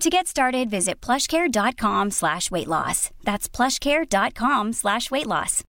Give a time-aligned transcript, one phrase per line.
[0.00, 3.10] To get started, visit plushcare.com slash weight loss.
[3.24, 5.64] That's plushcare.com slash weight loss.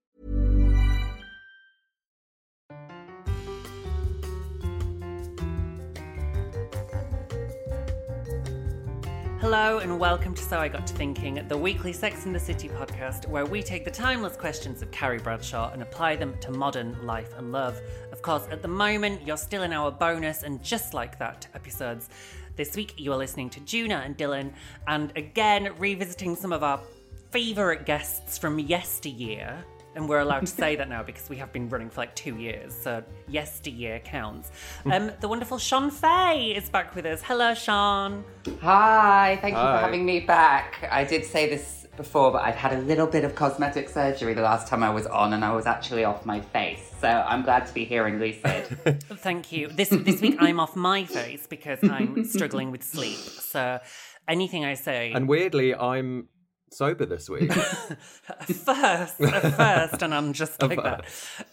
[9.41, 12.69] Hello and welcome to So I Got to Thinking, the weekly Sex in the City
[12.69, 16.97] podcast where we take the timeless questions of Carrie Bradshaw and apply them to modern
[17.05, 17.81] life and love.
[18.13, 22.09] Of course, at the moment, you're still in our bonus and just like that episodes.
[22.55, 24.53] This week, you are listening to Juno and Dylan,
[24.87, 26.83] and again, revisiting some of our
[27.31, 29.65] favourite guests from yesteryear.
[29.95, 32.37] And we're allowed to say that now because we have been running for like two
[32.37, 34.51] years, so yesteryear counts.
[34.85, 37.23] Um, the wonderful Shon Faye is back with us.
[37.23, 38.23] Hello, Shon.
[38.61, 39.79] Hi, thank you Hi.
[39.79, 40.87] for having me back.
[40.91, 44.43] I did say this before, but I've had a little bit of cosmetic surgery the
[44.43, 46.91] last time I was on, and I was actually off my face.
[47.01, 49.03] So I'm glad to be hearing in Lucid.
[49.19, 49.69] Thank you.
[49.69, 53.19] This this week I'm off my face because I'm struggling with sleep.
[53.19, 53.81] So
[54.29, 56.29] anything I say And weirdly, I'm
[56.71, 57.53] sober this week.
[57.53, 61.05] first, at first, and I'm just like that.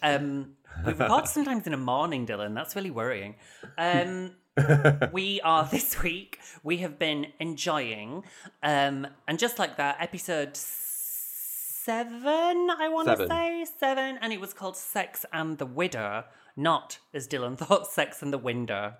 [0.02, 0.52] Um,
[0.86, 2.54] we record sometimes in the morning, Dylan.
[2.54, 3.36] That's really worrying.
[3.76, 4.36] Um,
[5.12, 6.38] we are this week.
[6.62, 8.24] We have been enjoying,
[8.62, 12.68] um, and just like that, episode seven.
[12.70, 16.24] I want to say seven, and it was called "Sex and the Widow,"
[16.56, 18.94] not as Dylan thought, "Sex and the Window."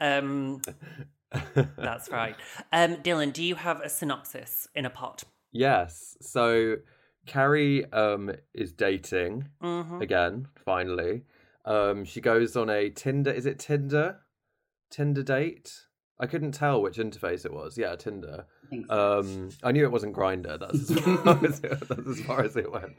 [0.00, 0.62] Um,
[1.76, 2.36] that's right.
[2.72, 5.24] Um, Dylan, do you have a synopsis in a pot?
[5.52, 6.16] yes.
[6.20, 6.76] So
[7.26, 10.00] Carrie um, is dating Mm-hmm.
[10.00, 11.22] again, finally.
[11.64, 13.30] Um, she goes on a Tinder.
[13.30, 14.20] Is it Tinder?
[14.90, 15.72] Tinder date?
[16.18, 17.78] I couldn't tell which interface it was.
[17.78, 18.44] Yeah, Tinder.
[18.68, 19.20] think so.
[19.20, 20.60] Um, I knew it wasn't Grindr.
[20.60, 22.92] That's as far as it, that's as far as it went.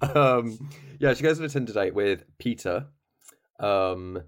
[0.00, 0.70] Um,
[1.00, 2.86] yeah, she goes on a Tinder date with Peter.
[3.58, 4.22] Um,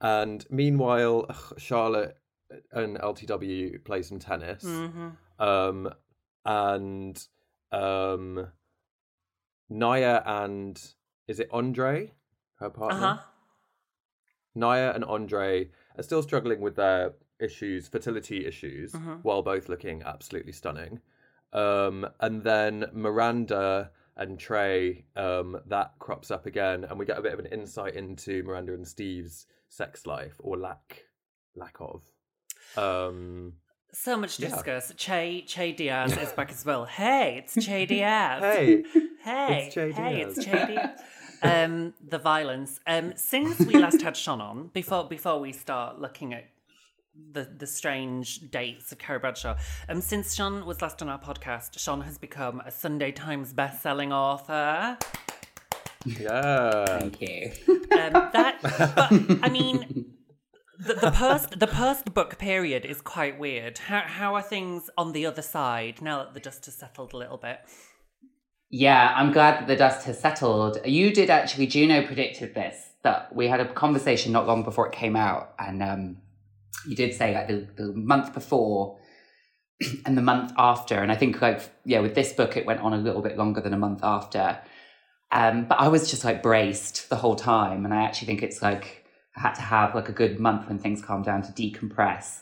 [0.00, 1.26] and meanwhile,
[1.58, 2.16] Charlotte
[2.72, 4.62] and LTW play some tennis.
[4.62, 5.08] Mm-hmm.
[5.42, 5.90] Um,
[6.44, 7.26] and
[7.72, 8.46] um,
[9.70, 10.80] Nya and
[11.26, 12.12] is it Andre,
[12.60, 12.96] her partner?
[12.96, 13.22] Uh huh.
[14.56, 19.20] Nya and Andre are still struggling with their issues, fertility issues, Mhm.
[19.22, 21.00] while both looking absolutely stunning.
[21.52, 27.22] Um, and then Miranda and Trey, um, that crops up again, and we get a
[27.22, 31.04] bit of an insight into Miranda and Steve's sex life or lack
[31.54, 32.10] lack of.
[32.76, 33.54] Um,
[33.92, 34.48] So much to Yeah.
[34.50, 34.92] discuss.
[34.96, 36.84] Che Che Diaz is back as well.
[36.84, 38.42] Hey, it's Che Diaz.
[38.42, 38.84] hey,
[39.22, 40.36] hey, it's Che hey, Diaz.
[40.38, 41.00] it's Che Diaz.
[41.42, 42.80] Um, the violence.
[42.86, 46.44] Um, since we last had Shon on, before before we start looking at
[47.32, 49.56] the the strange dates of Carrie Bradshaw,
[49.88, 54.12] um, since Shon was last on our podcast, Shon has become a Sunday Times best-selling
[54.12, 54.98] author.
[56.04, 56.98] yeah.
[57.00, 57.52] Thank you.
[57.68, 60.06] Um, that, but I mean,
[60.78, 63.78] the, the post the post book period is quite weird.
[63.78, 67.16] How how are things on the other side now that the dust has settled a
[67.16, 67.60] little bit?
[68.70, 70.78] Yeah, I'm glad that the dust has settled.
[70.84, 74.92] You did actually, Juno predicted this, that we had a conversation not long before it
[74.92, 76.16] came out, and um,
[76.86, 78.98] you did say like the, the month before
[80.06, 80.96] and the month after.
[80.96, 83.60] And I think, like, yeah, with this book, it went on a little bit longer
[83.60, 84.58] than a month after.
[85.30, 87.84] Um, but I was just like braced the whole time.
[87.84, 89.04] And I actually think it's like
[89.36, 92.40] I had to have like a good month when things calm down to decompress.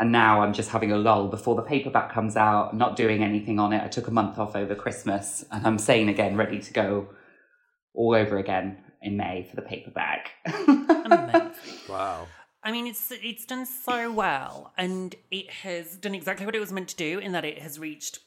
[0.00, 3.58] And now I'm just having a lull before the paperback comes out, not doing anything
[3.58, 3.82] on it.
[3.82, 7.08] I took a month off over Christmas and I'm sane again, ready to go
[7.94, 10.30] all over again in May for the paperback.
[11.88, 12.26] Wow.
[12.62, 16.72] I mean, it's it's done so well, and it has done exactly what it was
[16.72, 18.18] meant to do in that it has reached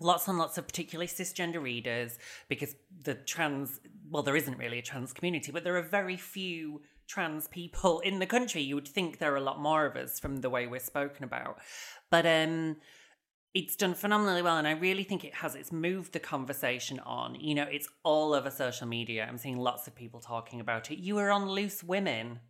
[0.00, 2.18] lots and lots of particularly cisgender readers
[2.48, 3.80] because the trans
[4.10, 8.18] well, there isn't really a trans community, but there are very few trans people in
[8.18, 8.62] the country.
[8.62, 11.24] You would think there are a lot more of us from the way we're spoken
[11.24, 11.58] about,
[12.10, 12.76] but um.
[13.54, 17.36] it's done phenomenally well and i really think it has it's moved the conversation on
[17.36, 20.98] you know it's all over social media i'm seeing lots of people talking about it
[20.98, 22.40] you were on loose women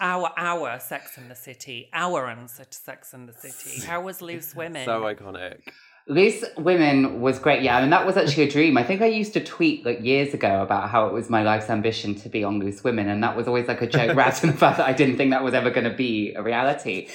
[0.00, 4.20] our our sex in the city our answer to sex in the city how was
[4.20, 5.60] loose women So iconic.
[6.10, 7.62] Loose Women was great.
[7.62, 8.76] Yeah, I mean, that was actually a dream.
[8.76, 11.70] I think I used to tweet like years ago about how it was my life's
[11.70, 13.08] ambition to be on Loose Women.
[13.08, 15.30] And that was always like a joke wrapped in the fact that I didn't think
[15.30, 17.08] that was ever going to be a reality.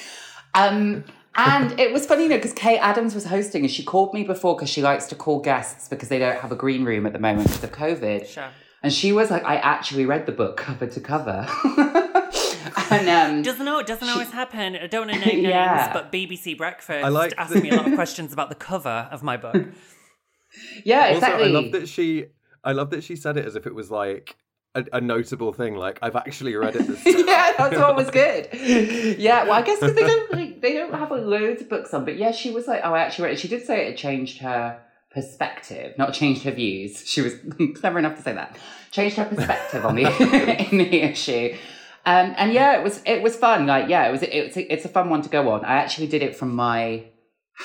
[0.54, 1.04] Um,
[1.34, 4.24] and it was funny, you know, because Kaye Adams was hosting and she called me
[4.24, 7.12] before because she likes to call guests because they don't have a green room at
[7.12, 8.26] the moment because of COVID.
[8.26, 8.48] Sure.
[8.82, 11.46] And she was like, I actually read the book cover to cover.
[12.90, 15.92] and um, doesn't know doesn't always happen i don't want to name names Yeah.
[15.92, 19.08] but bbc breakfast I like asked the- me a lot of questions about the cover
[19.10, 19.56] of my book
[20.84, 21.44] yeah, Also, exactly.
[21.44, 22.26] I love that she.
[22.64, 24.36] I love that she said it as if it was like
[24.74, 25.74] a, a notable thing.
[25.74, 26.86] Like I've actually read it.
[26.86, 28.48] This yeah, that's what was good.
[28.52, 31.92] Yeah, well, I guess because they don't like, they don't have like, loads of books
[31.92, 33.40] on, but yeah, she was like, oh, I actually read it.
[33.40, 34.80] She did say it changed her
[35.10, 37.02] perspective, not changed her views.
[37.06, 37.34] She was
[37.78, 38.56] clever enough to say that.
[38.92, 40.02] Changed her perspective on the
[40.70, 41.56] in the issue.
[42.06, 43.66] Um, and yeah, it was it was fun.
[43.66, 45.64] Like yeah, it was it's a, it's a fun one to go on.
[45.64, 47.04] I actually did it from my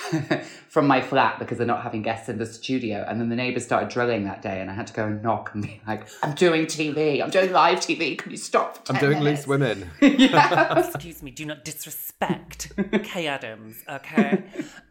[0.68, 3.06] from my flat because they're not having guests in the studio.
[3.08, 5.52] And then the neighbours started drilling that day, and I had to go and knock
[5.54, 7.22] and be like, "I'm doing TV.
[7.22, 8.18] I'm doing live TV.
[8.18, 9.92] Can you stop?" for I'm doing minutes?" loose women.
[10.02, 12.72] excuse me do not disrespect
[13.04, 14.44] kaye adams okay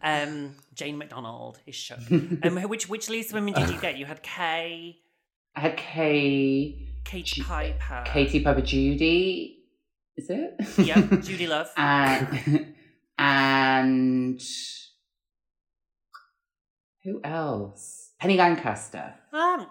[0.03, 1.99] um jane mcdonald is shook
[2.43, 4.97] um which which loose women did you get you had kay
[5.55, 9.57] I had Kaye, kate piper Katie Piper Judy.
[10.17, 10.53] Is it?
[10.77, 10.95] yeah
[11.25, 12.73] judi love and
[13.17, 14.41] and
[17.03, 18.11] who else?
[18.19, 19.15] Penny Lancaster.
[19.33, 19.67] um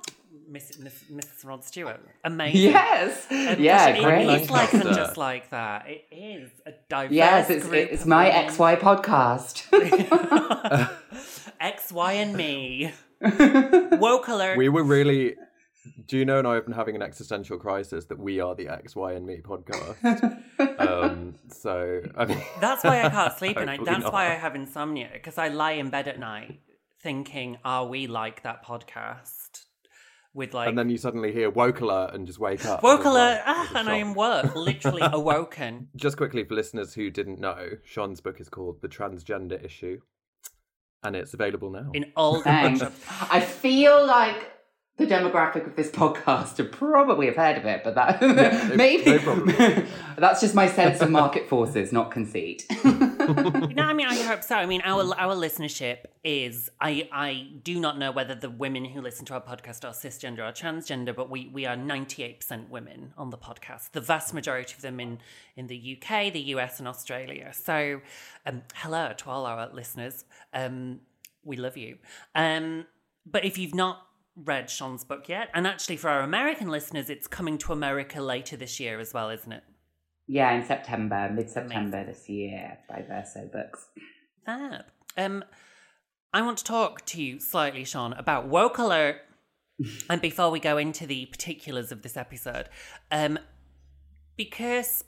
[0.49, 1.45] Miss, Miss, Mrs.
[1.45, 2.01] Rod Stewart.
[2.25, 2.73] Amazing.
[2.73, 3.27] Yes.
[3.31, 4.29] Um, yeah, gosh, great.
[4.29, 5.87] It is like and just like that.
[5.89, 8.53] It is a diverse yes, it's group it's my women.
[8.53, 9.69] XY podcast.
[11.61, 12.93] X, Y, and me.
[13.99, 14.59] Woke alert.
[14.59, 15.37] We were really.
[16.07, 19.13] Juno and I have been having an existential crisis that we are the X, Y,
[19.13, 20.41] and Me podcast.
[20.79, 23.79] um, so I mean, That's why I can't sleep at night.
[23.79, 26.61] Hopefully That's why I have insomnia because I lie in bed at night
[27.03, 29.65] thinking, "Are we like that podcast?"
[30.33, 32.83] With like and then you suddenly hear woke alert and just wake up.
[32.85, 35.89] woke as well, alert, ah, and I am woke, literally awoken.
[35.97, 40.01] Just quickly for listeners who didn't know, Shon's book is called The Transgender Issue,
[41.03, 41.91] and it's available now.
[41.95, 42.83] In all the Thanks.
[43.31, 44.53] I feel like
[45.01, 48.21] the demographic of this podcast would probably have heard of it, but that
[48.71, 49.87] no- maybe no problem.
[50.19, 52.67] that's just my sense of market forces, not conceit.
[53.31, 54.57] No, I mean I hope so.
[54.57, 59.01] I mean our our listenership is I I do not know whether the women who
[59.01, 62.71] listen to our podcast are cisgender or transgender, but we we are ninety eight percent
[62.71, 63.93] women on the podcast.
[63.93, 65.19] The vast majority of them in
[65.57, 67.53] in the UK, the US, and Australia.
[67.53, 68.01] So,
[68.47, 70.25] um, hello to all our listeners.
[70.53, 71.01] Um,
[71.45, 71.99] we love you.
[72.35, 72.87] Um,
[73.25, 77.27] but if you've not read Shon's book yet, and actually for our American listeners, it's
[77.27, 79.65] coming to America later this year as well, isn't it?
[80.31, 83.89] yeah, in September, mid September this year by Verso Books.
[84.47, 84.85] Fab.
[85.17, 85.45] Um,
[86.33, 89.17] I want to talk to you slightly, Shon, about woke alert.
[90.09, 92.69] and before we go into the particulars of this episode,
[93.11, 93.41] um,
[94.37, 95.03] because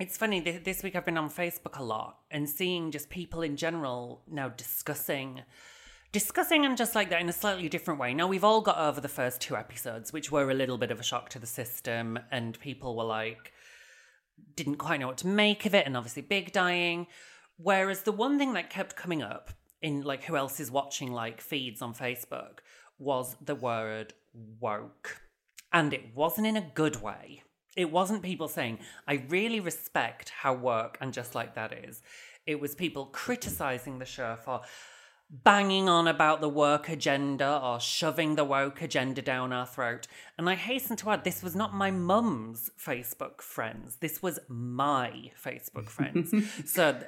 [0.00, 3.42] it's funny th- this week I've been on Facebook a lot and seeing just people
[3.42, 5.42] in general now discussing.
[6.12, 8.12] Discussing and just like that in a slightly different way.
[8.12, 11.00] Now, we've all got over the first two episodes, which were a little bit of
[11.00, 13.54] a shock to the system, and people were like,
[14.54, 17.06] didn't quite know what to make of it, and obviously big dying.
[17.56, 19.50] Whereas the one thing that kept coming up
[19.80, 22.58] in like who else is watching like feeds on Facebook
[22.98, 24.12] was the word
[24.60, 25.22] woke.
[25.72, 27.42] And it wasn't in a good way.
[27.74, 32.02] It wasn't people saying, I really respect how woke and just like that is.
[32.46, 34.60] It was people criticizing the show for
[35.32, 40.06] banging on about the work agenda or shoving the woke agenda down our throat.
[40.36, 43.96] And I hasten to add, this was not my mum's Facebook friends.
[43.96, 46.34] This was my Facebook friends.
[46.70, 47.00] so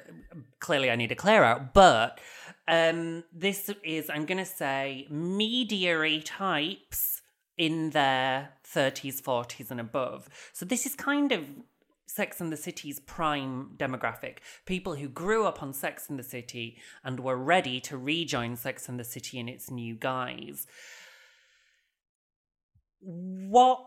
[0.59, 1.73] clearly I need to clear out.
[1.73, 2.19] But
[2.67, 7.21] um, this is, I'm going to say, media types
[7.57, 10.27] in their 30s, 40s, and above.
[10.51, 11.45] So this is kind of
[12.15, 14.37] Sex and the City's prime demographic.
[14.65, 18.87] People who grew up on Sex and the City and were ready to rejoin Sex
[18.87, 20.65] and the City in its new guise.
[23.01, 23.85] What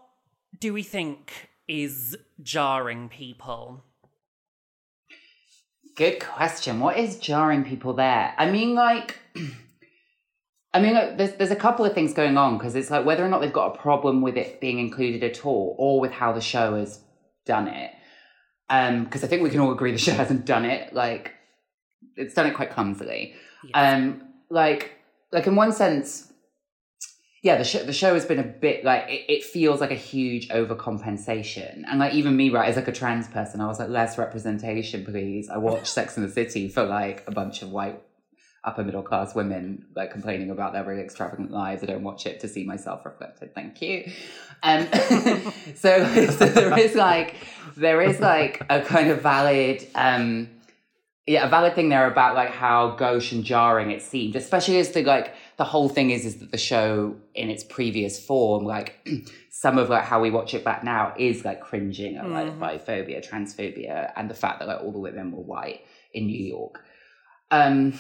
[0.61, 3.82] do we think is jarring people?
[5.97, 6.80] Good question.
[6.80, 8.35] What is jarring people there?
[8.37, 9.16] I mean, like,
[10.75, 13.28] I mean, there's there's a couple of things going on because it's like whether or
[13.28, 16.42] not they've got a problem with it being included at all, or with how the
[16.42, 17.00] show has
[17.47, 17.92] done it.
[18.70, 21.34] Um, because I think we can all agree the show hasn't done it like
[22.16, 23.34] it's done it quite clumsily.
[23.75, 24.92] Um, like,
[25.32, 26.32] like in one sense,
[27.42, 29.96] yeah, the show the show has been a bit like it, it feels like a
[29.96, 33.88] huge overcompensation, and like even me, right, as like a trans person, I was like
[33.88, 35.48] less representation, please.
[35.48, 38.00] I watched Sex and the City for like a bunch of white
[38.64, 41.82] upper middle class women like complaining about their really extravagant lives.
[41.82, 43.54] I don't watch it to see myself reflected.
[43.54, 44.10] Thank you.
[44.62, 44.86] Um,
[45.74, 47.36] so, so there is like
[47.76, 49.86] there is like a kind of valid.
[49.94, 50.50] Um,
[51.26, 54.92] yeah, a valid thing there about like how gauche and jarring it seemed, especially as
[54.92, 59.06] the like the whole thing is is that the show in its previous form, like
[59.50, 63.26] some of like how we watch it back now is like cringing at like biphobia,
[63.26, 65.82] transphobia, and the fact that like all the women were white
[66.14, 66.82] in New York.
[67.50, 67.92] Um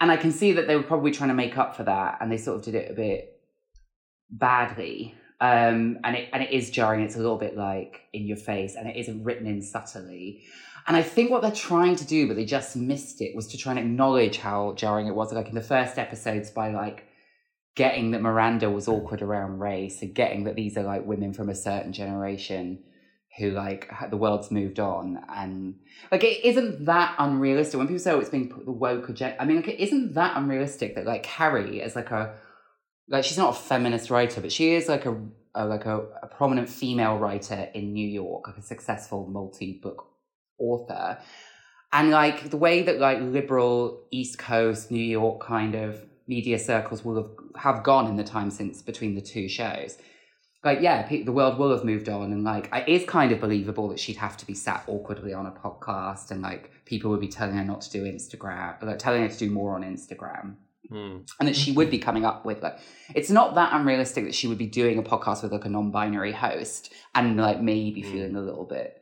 [0.00, 2.30] and I can see that they were probably trying to make up for that and
[2.30, 3.40] they sort of did it a bit
[4.30, 5.14] badly.
[5.40, 8.76] Um and it and it is jarring, it's a little bit like in your face
[8.76, 10.44] and it isn't written in subtly.
[10.86, 13.58] And I think what they're trying to do, but they just missed it, was to
[13.58, 15.32] try and acknowledge how jarring it was.
[15.32, 17.06] Like in the first episodes, by like
[17.74, 21.48] getting that Miranda was awkward around race and getting that these are like women from
[21.48, 22.84] a certain generation
[23.38, 25.74] who like the world's moved on and
[26.12, 27.78] like it isn't that unrealistic.
[27.78, 30.14] When people say oh it's being put the woke agenda I mean like it isn't
[30.14, 32.34] that unrealistic that like Carrie is like a
[33.08, 35.20] like she's not a feminist writer but she is like a,
[35.54, 40.06] a like a, a prominent female writer in New York like a successful multi book
[40.58, 41.18] author.
[41.92, 47.04] And like the way that like liberal east coast new york kind of media circles
[47.04, 47.30] will have
[47.76, 49.96] have gone in the time since between the two shows
[50.64, 53.88] like yeah the world will have moved on and like it is kind of believable
[53.88, 57.28] that she'd have to be sat awkwardly on a podcast and like people would be
[57.28, 60.56] telling her not to do instagram like telling her to do more on instagram.
[60.90, 61.20] Hmm.
[61.40, 62.78] and that she would be coming up with like
[63.14, 66.32] it's not that unrealistic that she would be doing a podcast with like a non-binary
[66.32, 69.00] host and like maybe feeling a little bit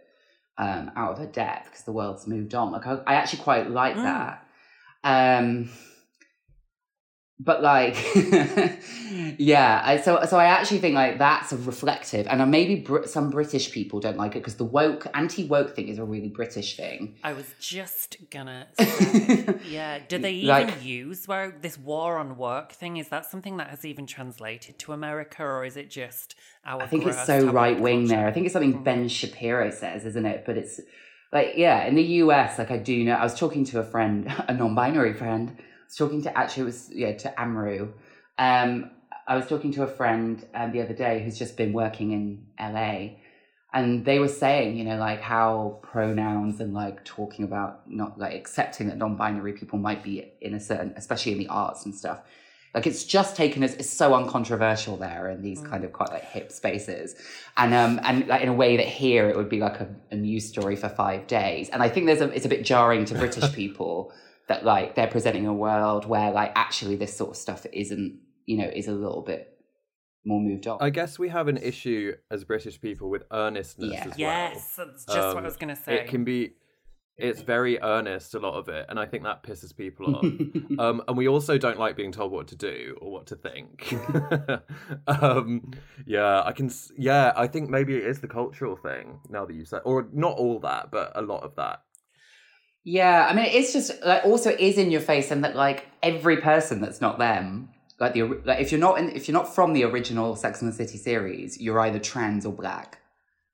[0.59, 2.71] um out of her depth because the world's moved on.
[2.71, 4.47] Like i, I actually quite like that.
[5.03, 5.71] Um
[7.45, 7.97] but like
[9.39, 13.05] yeah I, so so i actually think like that's a reflective and uh, maybe Br-
[13.07, 16.77] some british people don't like it because the woke anti-woke thing is a really british
[16.77, 19.99] thing I was just gonna say, yeah.
[20.09, 22.97] Did they even Like- use where this war on work thing?
[22.97, 26.35] Is that something that has even translated to America, or is it just
[26.65, 26.83] our?
[26.83, 28.27] I think it's so right wing there.
[28.27, 28.85] I think it's something Mm.
[28.85, 30.45] Ben Shapiro says, isn't it?
[30.47, 30.81] But it's
[31.33, 34.27] like, yeah, in the US, like I do know, I was talking to a friend,
[34.49, 35.57] a non binary friend.
[35.97, 37.93] Talking to, actually, it was, yeah, to Amrou.
[38.39, 38.91] Um,
[39.27, 42.47] I was talking to a friend um, the other day who's just been working in
[42.59, 43.19] LA.
[43.75, 48.35] And they were saying, you know, like how pronouns and like talking about not like
[48.35, 51.95] accepting that non binary people might be in a certain, especially in the arts and
[51.95, 52.21] stuff.
[52.75, 56.25] Like it's just taken as it's so uncontroversial there in these kind of quite like
[56.25, 57.15] hip spaces,
[57.57, 60.17] and um and like in a way that here it would be like a, a
[60.17, 61.69] news story for five days.
[61.69, 64.13] And I think there's a it's a bit jarring to British people
[64.49, 68.59] that like they're presenting a world where like actually this sort of stuff isn't you
[68.59, 69.49] know is a little bit
[70.25, 70.79] more moved on.
[70.81, 74.01] I guess we have an issue as British people with earnestness Yeah.
[74.01, 74.17] as well.
[74.19, 75.95] Yes, that's just what I Um, was gonna say.
[75.97, 76.55] It can be,
[77.17, 80.25] it's very earnest, a lot of it, and I think that pisses people off.
[80.79, 83.93] um, and we also don't like being told what to do or what to think.
[85.07, 85.73] um,
[86.07, 86.71] yeah, I can.
[86.97, 89.21] Yeah, I think maybe it is the cultural thing.
[89.29, 91.83] Now that you said, or not all that, but a lot of that.
[92.85, 96.39] Yeah, I mean, it's just like also is in your face, and that like every
[96.39, 97.69] person that's not them,
[98.01, 100.73] like the like if you're not in, if you're not from the original Sex and
[100.73, 102.99] the City series, you're either trans or black,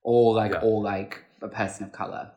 [0.02, 0.60] or like Yeah.
[0.62, 2.30] or like a person of color.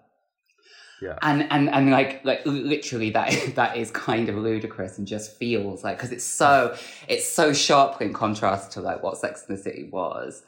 [1.01, 1.17] Yeah.
[1.21, 5.83] And and and like like literally that that is kind of ludicrous and just feels
[5.83, 6.75] like because it's so
[7.07, 10.43] it's so sharp in contrast to like what Sex and the City was.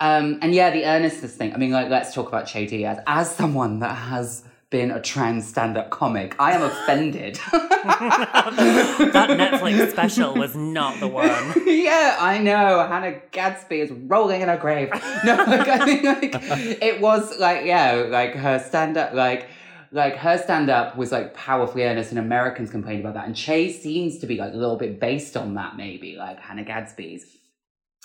[0.00, 1.54] Um, and yeah, the earnestness thing.
[1.54, 2.98] I mean, like, let's talk about Che Diaz.
[3.06, 7.36] As someone that has been a trans stand-up comic, I am offended.
[7.52, 11.52] that Netflix special was not the one.
[11.66, 12.86] yeah, I know.
[12.86, 14.90] Hannah Gadsby is rolling in her grave.
[15.24, 16.34] No, like, I mean, like,
[16.82, 19.48] it was like, yeah, like her stand-up, like,
[19.92, 23.26] like her stand-up was like powerfully earnest, and Americans complained about that.
[23.26, 26.64] And Che seems to be like a little bit based on that, maybe like Hannah
[26.64, 27.24] Gadsby's.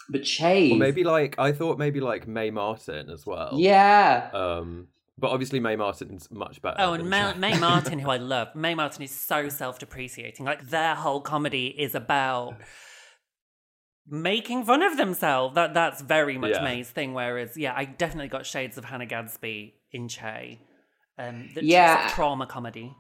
[0.09, 3.55] But Che, Or maybe like I thought maybe like Mae Martin as well.
[3.57, 4.87] yeah, Um,
[5.21, 6.75] but obviously Mae Martin's much better.
[6.79, 7.39] Oh, and Mae, Che.
[7.39, 10.45] Mae Martin, who I love, Mae Martin is so self-depreciating.
[10.45, 12.55] Like their whole comedy is about
[14.07, 15.55] making fun of themselves.
[15.55, 16.63] That that's very much Yeah.
[16.63, 17.13] Mae's thing.
[17.13, 20.59] Whereas, yeah, I definitely got shades of Hannah Gadsby in Che.
[21.17, 22.07] Um, the Yeah.
[22.07, 22.95] sort trauma comedy.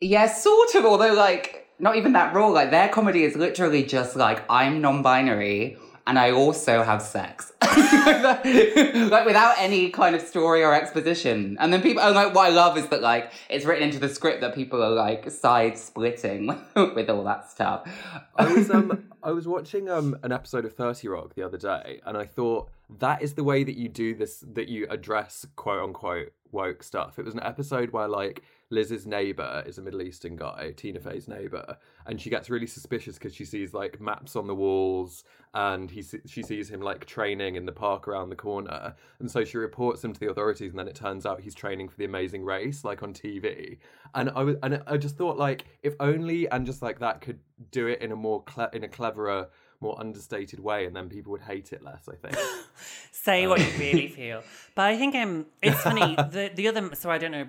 [0.00, 0.84] Yeah, sort of.
[0.84, 2.48] Although, like, not even that raw.
[2.48, 7.52] Like, their comedy is literally just like, I'm non-binary, and I also have sex.
[7.62, 11.56] like without any kind of story or exposition.
[11.58, 14.08] And then people, oh, like, what I love is that, like, it's written into the
[14.08, 16.46] script that people are, like, side splitting
[16.76, 17.88] with all that stuff.
[18.36, 22.00] I was um I was watching um an episode of Thirty Rock the other day,
[22.04, 22.68] and I thought
[22.98, 27.18] that is the way that you do this, that you address quote unquote woke stuff.
[27.18, 31.28] It was an episode where like Liz's neighbor is a Middle Eastern guy, Tina Fey's
[31.28, 35.90] neighbor, and she gets really suspicious because she sees like maps on the walls, and
[35.90, 39.58] he she sees him like training in the park around the corner, and so she
[39.58, 42.44] reports him to the authorities, and then it turns out he's training for the Amazing
[42.44, 43.78] Race, like on TV,
[44.14, 47.40] and I was and I just thought like if only and just like that could
[47.70, 49.48] do it in a more cle- in a cleverer.
[49.80, 52.08] More understated way, and then people would hate it less.
[52.08, 52.38] I think.
[53.10, 54.42] Say what you really feel.
[54.74, 56.16] But I think um, it's funny.
[56.30, 57.46] The the other so I don't know.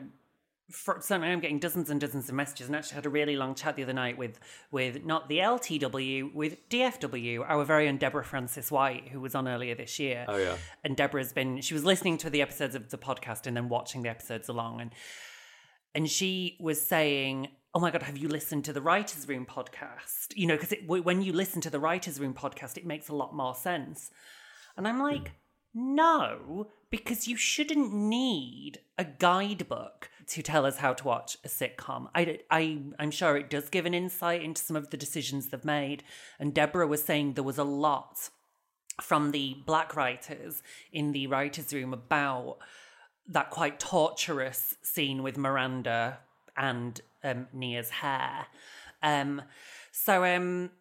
[0.72, 3.54] For, so I'm getting dozens and dozens of messages, and actually had a really long
[3.54, 4.40] chat the other night with
[4.72, 9.48] with not the LTW with DFW, our very own Deborah Frances White, who was on
[9.48, 10.26] earlier this year.
[10.28, 10.58] Oh yeah.
[10.84, 14.02] and Deborah's been she was listening to the episodes of the podcast and then watching
[14.02, 14.92] the episodes along and
[15.96, 20.36] and she was saying oh my god have you listened to the writers room podcast
[20.36, 23.34] you know because when you listen to the writers room podcast it makes a lot
[23.34, 24.12] more sense
[24.78, 25.04] and i'm hmm.
[25.04, 25.32] like
[25.74, 32.10] no because you shouldn't need a guidebook to tell us how to watch a sitcom.
[32.16, 35.66] I, I, I'm sure it does give an insight into some of the decisions they've
[35.66, 36.04] made.
[36.40, 38.30] And Deborah was saying there was a lot
[39.02, 42.58] from the black writers in the writers' room about
[43.28, 46.20] that quite torturous scene with Miranda
[46.56, 48.48] and um, Nia's hair.
[49.02, 49.42] Um,
[49.92, 50.72] so, um,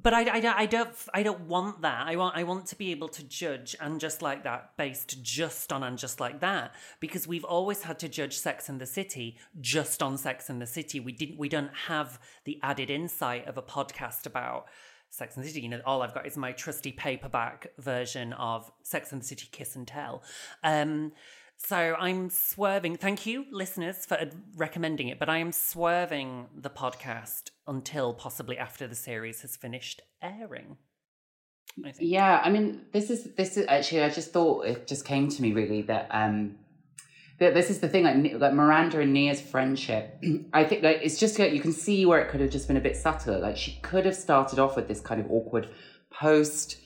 [0.00, 2.06] but I, I, I don't I don't want that.
[2.06, 5.72] I want I want to be able to judge and just like that based just
[5.72, 9.38] on and just like that because we've always had to judge Sex and the City
[9.60, 11.00] just on Sex and the City.
[11.00, 14.66] We didn't we don't have the added insight of a podcast about
[15.08, 15.62] Sex and the City.
[15.62, 19.48] You know, all I've got is my trusty paperback version of Sex and the City
[19.50, 20.22] Kiss and Tell.
[20.62, 21.12] Um,
[21.56, 22.96] so I'm swerving.
[22.96, 24.18] Thank you, listeners, for
[24.56, 30.02] recommending it, but I am swerving the podcast until possibly after the series has finished
[30.22, 30.76] airing.
[31.84, 34.02] I yeah, I mean, this is this is actually.
[34.02, 36.56] I just thought it just came to me really that um
[37.38, 40.22] that this is the thing like like Miranda and Nia's friendship.
[40.54, 42.78] I think like it's just like you can see where it could have just been
[42.78, 43.38] a bit subtler.
[43.38, 45.68] Like she could have started off with this kind of awkward
[46.10, 46.78] post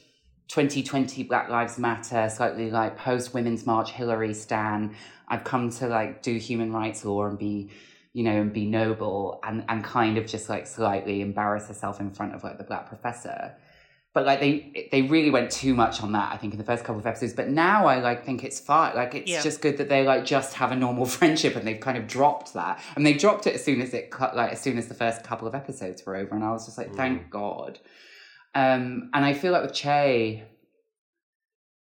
[0.49, 4.97] 2020 Black Lives Matter, slightly like post Women's March Hillary Stan.
[5.29, 7.71] I've come to like do human rights law and be,
[8.13, 12.11] you know, and be noble and, and kind of just like slightly embarrass herself in
[12.11, 13.55] front of like the black professor.
[14.13, 16.83] But like they they really went too much on that, I think, in the first
[16.83, 17.33] couple of episodes.
[17.33, 18.97] But now I like think it's fine.
[18.97, 19.41] Like it's Yeah.
[19.41, 22.55] just good that they like just have a normal friendship and they've kind of dropped
[22.55, 22.83] that.
[22.97, 25.23] And they dropped it as soon as it cut like as soon as the first
[25.23, 26.35] couple of episodes were over.
[26.35, 27.79] And I was just like, thank God.
[28.53, 30.43] Um, and I feel like with Che,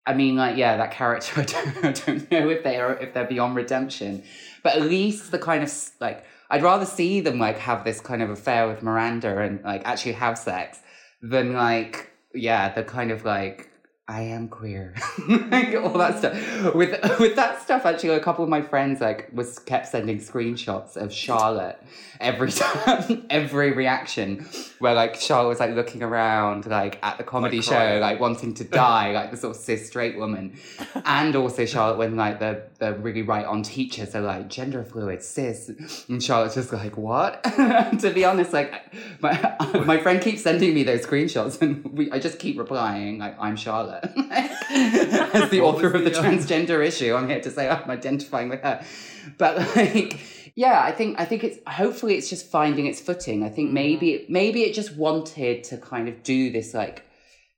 [0.04, 1.40] I mean, like, yeah, that character.
[1.40, 4.24] I don't, I don't know if they are if they're beyond redemption,
[4.62, 8.22] but at least the kind of like I'd rather see them like have this kind
[8.22, 10.80] of affair with Miranda and like actually have sex
[11.22, 13.70] than like yeah the kind of like
[14.10, 14.94] I am queer,
[15.28, 16.18] like all that mm.
[16.18, 16.74] stuff.
[16.74, 20.96] With with that stuff, actually, a couple of my friends like was kept sending screenshots
[20.96, 21.78] of Charlotte
[22.18, 27.58] every time, every reaction, where like Charlotte was like looking around like at the comedy
[27.58, 28.00] Like show, crying.
[28.00, 30.58] like wanting to die, like the sort of cis straight woman,
[31.04, 35.22] and also Charlotte when like the the really right on teachers are like gender fluid
[35.22, 37.44] cis, and Charlotte's just like what?
[37.44, 38.72] to be honest, like
[39.20, 43.36] my my friend keeps sending me those screenshots, and we I just keep replying like
[43.38, 43.97] I'm Charlotte.
[45.34, 48.84] As the author of the transgender issue, I'm here to say I'm identifying with her.
[49.38, 50.20] But like,
[50.54, 53.42] yeah, I think I think it's hopefully it's just finding its footing.
[53.44, 54.32] I think maybe mm-hmm.
[54.32, 57.04] maybe it just wanted to kind of do this like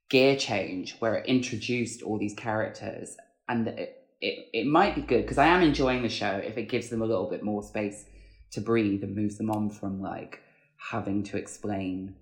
[0.09, 5.01] gear change where it introduced all these characters, and that it it, it might be
[5.01, 7.63] good because I am enjoying the show if it gives them a little bit more
[7.63, 8.05] space
[8.51, 10.41] to breathe and moves them on from like
[10.77, 12.15] having to explain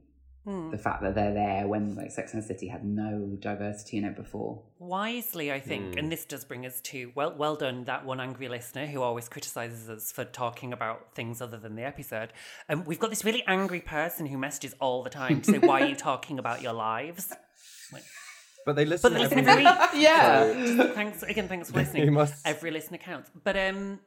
[0.46, 0.72] Hmm.
[0.72, 4.06] the fact that they're there when like Sex and the City had no diversity in
[4.06, 4.62] it before.
[4.80, 8.48] Wisely, I think, and this does bring us to well, well done that one angry
[8.48, 12.32] listener who always criticizes us for talking about things other than the episode.
[12.70, 15.82] And we've got this really angry person who messages all the time to say, "Why
[15.82, 17.34] are you talking about your lives?"
[18.66, 19.80] But they listen But they listen every week.
[19.80, 19.90] week.
[20.02, 20.76] Yeah.
[20.78, 21.48] So, thanks again.
[21.48, 22.06] Thanks for listening.
[22.06, 23.30] You must- Every listener counts.
[23.44, 24.00] But um,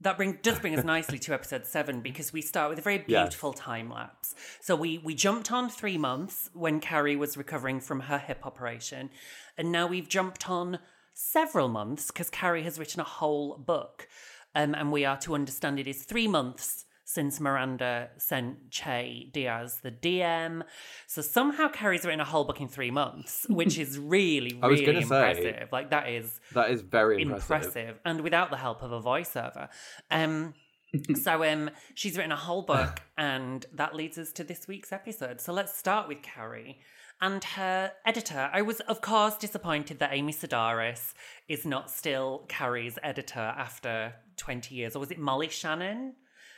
[0.00, 3.04] that bring does bring us nicely to episode seven because we start with a very
[3.06, 3.22] Yes.
[3.28, 4.34] beautiful time lapse.
[4.60, 9.10] So we we jumped on three months when Carrie was recovering from her hip operation,
[9.56, 10.78] and now we've jumped on
[11.12, 14.08] several months because Carrie has written a whole book,
[14.54, 19.78] um, and we are to understand it is three months since Miranda sent Che Diaz
[19.82, 20.62] the DM.
[21.06, 24.80] So somehow Carrie's written a whole book in three months, which is really, I was
[24.80, 25.68] really gonna say- impressive.
[25.72, 27.50] Like that is That is very impressive.
[27.50, 28.00] impressive.
[28.04, 29.68] and without the help of a voiceover.
[30.10, 30.54] Um,
[31.22, 35.40] so um, she's written a whole book, and that leads us to this week's episode.
[35.40, 36.78] So let's start with Carrie
[37.20, 38.50] and her editor.
[38.52, 41.14] I was, of course, disappointed that Amy Sedaris
[41.48, 44.96] is not still Carrie's editor after 20 years.
[44.96, 46.14] Or was it Molly Shannon?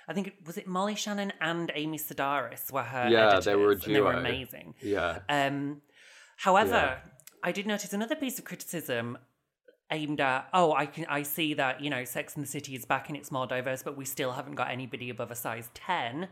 [0.09, 3.57] I think it was it Molly Shannon and Amy Sedaris were her Yeah, editors, they
[3.57, 4.75] were a and they were amazing.
[4.81, 5.19] Yeah.
[5.29, 5.83] Um,
[6.37, 6.99] however, Yeah.
[7.43, 9.19] I did notice another piece of criticism
[9.93, 12.85] aimed at oh I can I see that you know Sex and the City is
[12.85, 16.29] back and it's more diverse, but we still haven't got anybody above a size ten.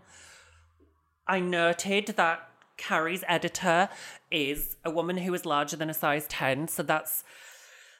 [1.26, 3.88] I noted that Carrie's editor
[4.30, 7.24] is a woman who is larger than a size ten, so that's.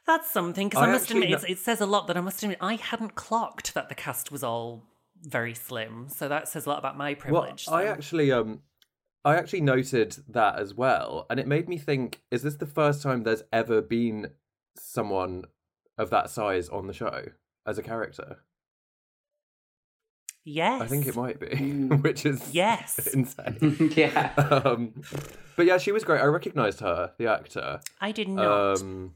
[0.07, 2.09] That's something because I, I must admit no- it says a lot.
[2.09, 4.83] That I must admit I hadn't clocked that the cast was all
[5.25, 7.67] very slim, so that says a lot about my privilege.
[7.67, 7.89] Well, privilege.
[7.91, 8.61] I actually um
[9.25, 13.03] I actually noted that as well, and it made me think: Is this the first
[13.03, 14.31] time there's ever been
[14.77, 15.45] someone
[15.97, 17.27] of that size on the show
[17.67, 18.39] as a character?
[20.47, 21.57] yes, I think it might be,
[22.03, 23.07] which is Yes.
[23.15, 23.91] insane.
[23.97, 24.33] yeah.
[24.37, 24.93] um,
[25.57, 26.21] but yeah, she was great.
[26.21, 27.81] I recognised her, the actor.
[28.01, 28.81] I did not.
[28.81, 29.15] Um,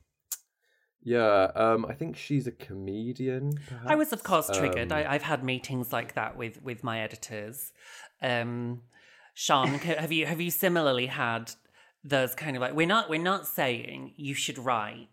[1.08, 3.58] yeah, um, I think she's a comedian.
[3.86, 4.92] I was, of course, triggered.
[4.92, 7.72] Um, I, I've had meetings like that with with my editors.
[8.20, 8.82] Um,
[9.32, 11.52] Shon, have you have you similarly had
[12.04, 15.08] those kind of like we're not we're not saying you should write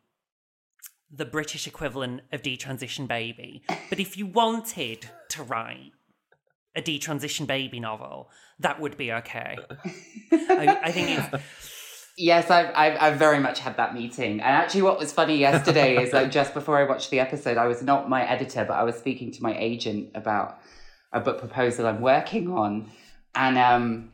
[1.09, 5.93] the British equivalent of detransition baby, but if you wanted to write
[6.75, 8.29] a detransition baby novel,
[8.59, 9.57] that would be okay.
[10.31, 11.43] I, I think it's
[12.17, 14.33] Yes, I've, I've I've very much had that meeting.
[14.33, 17.67] And actually, what was funny yesterday is like just before I watched the episode, I
[17.67, 20.59] was not my editor, but I was speaking to my agent about
[21.11, 22.89] a book proposal I'm working on,
[23.35, 24.13] and um,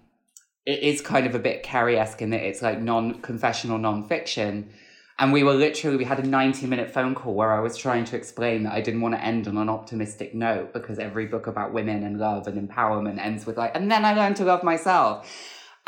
[0.66, 4.72] it is kind of a bit Carrie esque in that it's like non-confessional non-fiction.
[5.20, 8.06] And we were literally we had a 90 minute phone call where I was trying
[8.06, 11.46] to explain that I didn't want to end on an optimistic note because every book
[11.46, 14.64] about women and love and empowerment ends with like, and then I learned to love
[14.64, 15.30] myself.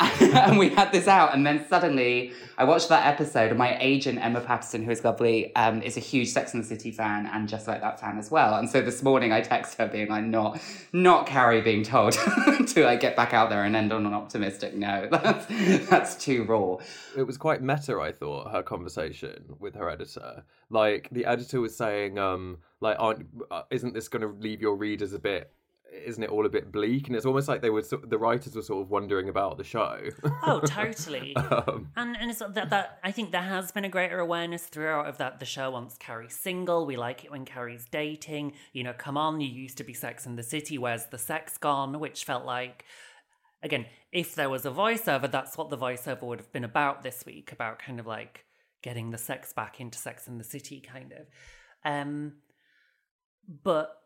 [0.00, 4.18] and we had this out, and then suddenly I watched that episode, and my agent
[4.18, 7.48] Emma Patterson, who is lovely, um, is a huge Sex and the City fan, and
[7.48, 8.56] just like that fan as well.
[8.56, 10.60] And so this morning I text her, being like, "Not,
[10.92, 12.12] not Carrie being told
[12.66, 15.10] to like get back out there and end on an optimistic note.
[15.24, 15.46] That's
[15.88, 16.78] that's too raw."
[17.16, 21.76] it was quite meta i thought her conversation with her editor like the editor was
[21.76, 25.52] saying um like aren't uh, isn't this going to leave your readers a bit
[26.04, 28.62] isn't it all a bit bleak and it's almost like they were the writers were
[28.62, 30.00] sort of wondering about the show
[30.42, 31.34] oh totally.
[31.36, 35.06] um, And and it's that, that I think there has been a greater awareness throughout
[35.06, 36.86] of that the show wants Carrie single.
[36.86, 38.52] We like it when Carrie's dating.
[38.72, 40.78] You know, come on, you used to be Sex in the City.
[40.78, 42.00] Where's the sex gone?
[42.00, 42.84] Which felt like
[43.62, 47.24] again, if there was a voiceover, that's what the voiceover would have been about this
[47.26, 48.44] week, about kind of like
[48.82, 51.26] getting the sex back into Sex in the City, kind of.
[51.84, 52.34] Um,
[53.62, 53.96] but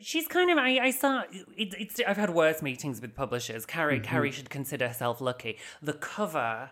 [0.00, 1.22] she's kind of I, I saw
[1.56, 3.66] it, it's I've had worse meetings with publishers.
[3.66, 5.58] Carrie Carrie should consider herself lucky.
[5.82, 6.70] The cover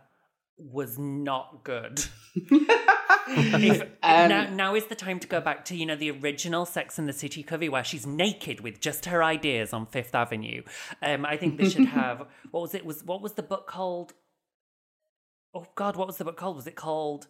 [0.59, 2.05] was not good.
[3.29, 6.65] if, Um, now, now is the time to go back to you know the original
[6.65, 10.63] Sex and the City cover where she's naked with just her ideas on Fifth Avenue.
[11.03, 14.15] Um, I think they should have what was it was what was the book called?
[15.55, 16.57] Oh God, what was the book called?
[16.57, 17.27] Was it called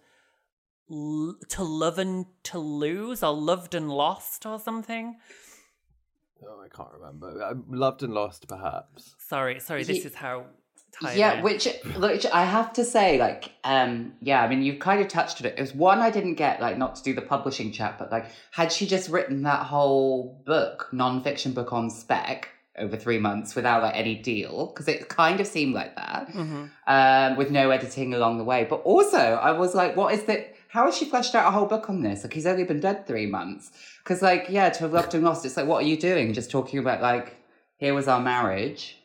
[0.91, 5.17] L- To Love and to Lose or Loved and Lost or something?
[6.45, 9.85] Oh i can't remember Uh, loved and lost perhaps Sorry, sorry.
[9.85, 10.45] This Ye- is how.
[11.01, 11.43] tired I yeah am.
[11.43, 11.69] which
[11.99, 15.47] which i have to say like um yeah i mean you kind of touched on
[15.47, 18.11] it it was one i didn't get like not to do the publishing chat but
[18.11, 23.55] like had she just written that whole book non-fiction book on spec over three months
[23.55, 26.71] without like any deal because it kind of seemed like that Mhm.
[26.87, 28.65] um with no editing along the way.
[28.69, 31.67] But also i was like what is the how has she fleshed out a whole
[31.67, 32.23] book on this?
[32.23, 33.71] Like he's only been dead three months.
[34.03, 36.33] Because like yeah to have loved and lost it's like what are you doing?
[36.35, 37.37] Just talking about like
[37.79, 38.99] here was our marriage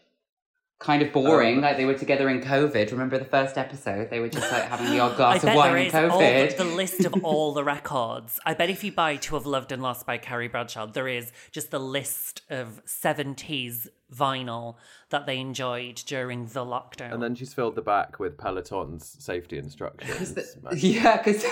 [0.81, 1.57] kind of boring.
[1.57, 2.91] Um, like they were together in COVID.
[2.91, 4.09] Remember the first episode?
[4.09, 5.93] They were just like having the odd I glass of bet wine there in is
[5.93, 6.57] all COVID.
[6.57, 8.39] the, the list of all the records.
[8.45, 11.31] I bet if you buy To Have Loved and Lost by Carrie Bradshaw, there is
[11.51, 14.75] just the list of 70s vinyl
[15.09, 17.13] that they enjoyed during the lockdown.
[17.13, 20.35] and then she's filled the back with peloton's safety instructions
[20.75, 21.45] yeah, because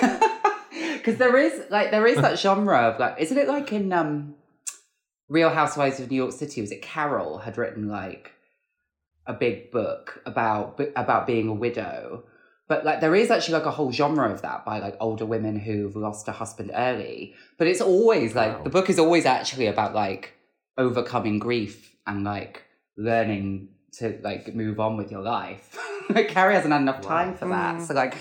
[0.98, 4.36] because there is like there is that genre of like, isn't it like in um
[5.30, 6.60] Real Housewives of New York City?
[6.60, 8.34] Was it Carole had written like
[9.30, 12.24] a big book about about being a widow?
[12.68, 15.56] But like there is actually like a whole genre of that by like older women
[15.58, 17.34] who've lost a husband early.
[17.58, 18.63] But it's always like Wow.
[18.63, 20.34] the book is always actually about like
[20.78, 22.63] overcoming grief and like
[22.98, 25.78] learning to like move on with your life.
[26.10, 27.82] like Carrie hasn't had enough time for that.
[27.82, 28.15] So like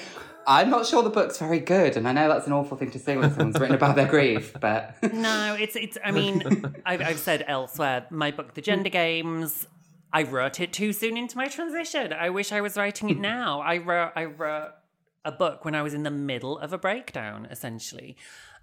[0.47, 2.99] I'm not sure the book's very good, and I know that's an awful thing to
[2.99, 5.99] say when someone's written about their grief, but No, it's it's.
[6.03, 8.07] I mean, I've, I've said elsewhere.
[8.09, 9.67] My book, The Gender Games.
[10.13, 12.13] I wrote it too soon into my transition.
[12.13, 13.23] I wish I was writing it hmm.
[13.23, 13.61] now.
[13.61, 14.73] I wrote I wrote
[15.25, 18.17] a book when I was in the middle of a breakdown, essentially,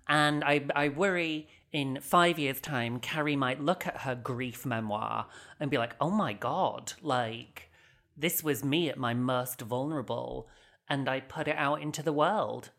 [0.07, 5.27] and I I worry in five years' time, Carrie might look at her grief memoir
[5.59, 7.69] and be like, "Oh my god, like
[8.15, 10.47] this was me at my most vulnerable."
[10.87, 12.69] And I put it out into the world.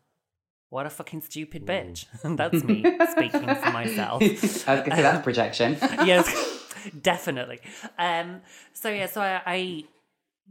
[0.69, 2.05] What a fucking stupid bitch.
[2.37, 4.21] That's me speaking for myself.
[4.23, 5.77] I was gonna say that's projection.
[6.03, 6.25] yes,
[7.01, 7.59] definitely.
[7.97, 8.41] Um,
[8.73, 9.83] so yeah, so I, I,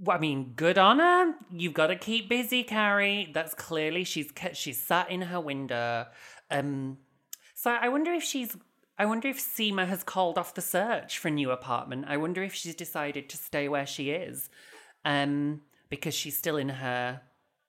[0.09, 1.35] I mean, good on her.
[1.51, 3.31] You've got to keep busy, Carrie.
[3.33, 6.07] That's clearly she's she's sat in her window.
[6.51, 6.99] Um,
[7.55, 8.57] so I wonder if she's.
[8.99, 12.07] I wonder if Seema has called off the search for a new apartment.
[12.09, 14.49] I wonder if she's decided to stay where she is,
[15.05, 17.21] um, because she's still in her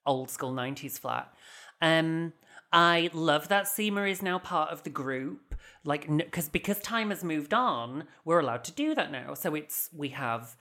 [0.06, 1.34] old school '90s flat.
[1.82, 2.34] Um,
[2.71, 5.47] I love that Seema is now part of the group.
[5.84, 9.34] Like, because because time has moved on, we're allowed to do that now.
[9.34, 10.56] So it's we have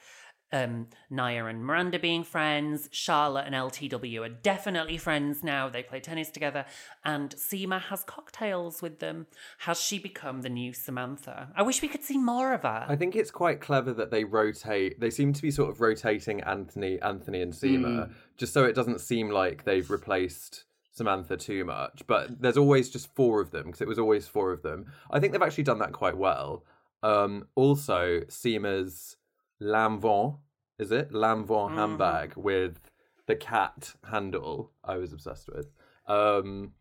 [0.52, 2.88] um, Nya and Miranda being friends.
[2.92, 5.68] Charlotte and LTW are definitely friends now.
[5.68, 6.64] They play tennis together,
[7.04, 9.26] and Seema has cocktails with them.
[9.58, 11.48] Has she become the new Samantha?
[11.56, 12.86] I wish we could see more of her.
[12.88, 15.00] I think it's quite clever that they rotate.
[15.00, 19.00] They seem to be sort of rotating Anthony, Anthony and Seema, just so it doesn't
[19.00, 20.64] seem like they've replaced
[20.96, 22.02] Samantha too much.
[22.06, 24.87] But there's always just four of them because it was always four of them.
[25.11, 26.64] I think they've actually done that quite well.
[27.02, 29.16] Um, also, Seema's
[29.62, 30.38] Lanvin,
[30.78, 32.78] is it Lanvin handbag with
[33.26, 34.72] the cat handle?
[34.85, 35.70] I was obsessed with.
[36.06, 36.72] Um,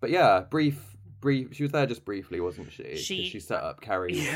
[0.00, 1.54] but yeah, brief, brief.
[1.54, 2.96] She was there just briefly, wasn't she?
[2.96, 4.28] She- she set up Carrie's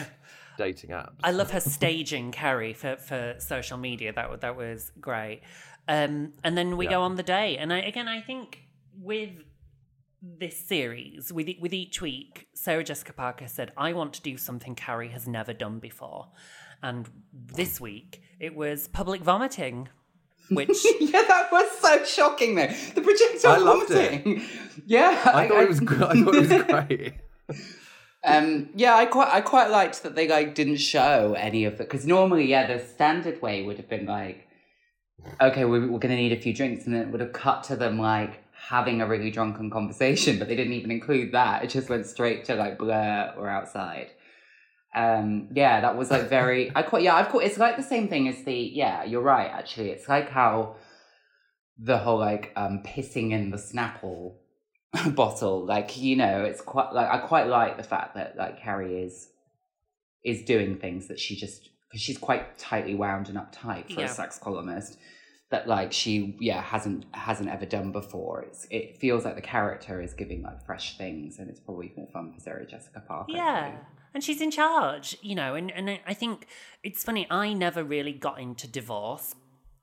[0.57, 1.15] dating apps.
[1.23, 4.13] I love her staging Carrie for, for social media.
[4.13, 5.43] That that was great.
[5.87, 8.65] Um, and then we go on the day, and I, again, I think
[9.01, 9.31] with
[10.23, 14.37] this series, with e- with each week, Sarah Jessica Parker said, "I want to do
[14.37, 16.29] something Carrie has never done before,"
[16.83, 19.89] and this week it was public vomiting,
[20.51, 22.67] which yeah, that was so shocking though.
[22.95, 24.25] The projectile I loved it.
[24.25, 24.43] vomiting.
[24.87, 25.81] Yeah, I thought it was.
[25.81, 27.15] gr- I thought it was great.
[28.25, 31.79] Um, yeah, I quite I quite liked that they like didn't show any of it
[31.79, 34.49] because normally, yeah, the standard way would have been like,
[35.41, 37.63] okay, we're, we're going to need a few drinks, and then it would have cut
[37.65, 41.65] to them like having a really drunken conversation, but they didn't even include that.
[41.65, 44.09] It just went straight to like Blair or outside.
[44.95, 46.71] Um, yeah, that was like very.
[46.75, 47.47] I quite yeah, I've quite.
[47.47, 49.05] It's like the same thing as the yeah.
[49.05, 49.51] You're right.
[49.51, 50.77] Actually, it's like how
[51.79, 54.35] the whole like um pissing in the Snapple
[55.15, 55.65] bottle.
[55.65, 59.29] Like you know, it's quite like I quite like the fact that like Carrie is
[60.25, 64.07] is doing things that she just because she's quite tightly wound and uptight for Yeah.
[64.07, 64.99] a sex columnist
[65.51, 68.43] that like she yeah hasn't hasn't ever done before.
[68.43, 72.09] It's it feels like the character is giving like fresh things and it's probably more
[72.13, 73.33] fun for Sarah Jessica Parker.
[73.33, 73.77] Yeah.
[74.15, 76.47] And she's in charge, you know, and, and I- think
[76.83, 79.35] it's funny, I never really got into divorce,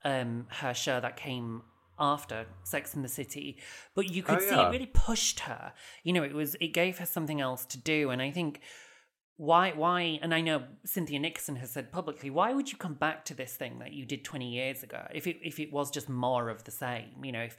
[0.04, 1.62] um, her show that came
[1.98, 3.56] after Sex in the City.
[3.94, 4.68] But you could Oh, see yeah.
[4.68, 5.72] it really pushed her.
[6.02, 8.10] You know, it was it gave her something else to do.
[8.10, 8.60] And I think
[9.36, 13.24] why why and I know Cynthia Nixon has said publicly, why would you come back
[13.26, 16.08] to this thing that you did twenty years ago if it if it was just
[16.08, 17.22] more of the same?
[17.22, 17.58] You know, if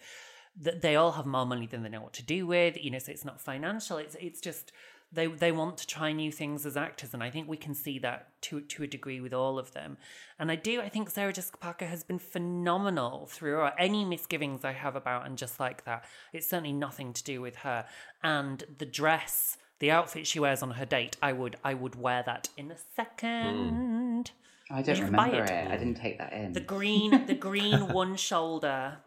[0.63, 2.83] th- they all have more money than they know what to do with.
[2.83, 3.97] You know, so it's not financial.
[3.97, 4.71] It's it's just
[5.11, 7.99] they they want to try new things as actors, and I think we can see
[7.99, 9.97] that to to a degree with all of them.
[10.39, 10.81] And I do.
[10.81, 13.73] I think Sarah Jessica Parker has been phenomenal throughout.
[13.77, 17.57] Any misgivings I have about and just like that, it's certainly nothing to do with
[17.57, 17.85] her.
[18.21, 22.23] And the dress, the outfit she wears on her date, I would I would wear
[22.25, 24.31] that in a second.
[24.69, 25.65] I don't You can buy remember it.
[25.67, 25.71] it.
[25.71, 26.53] I didn't take that in.
[26.53, 28.97] The green, the green one shoulder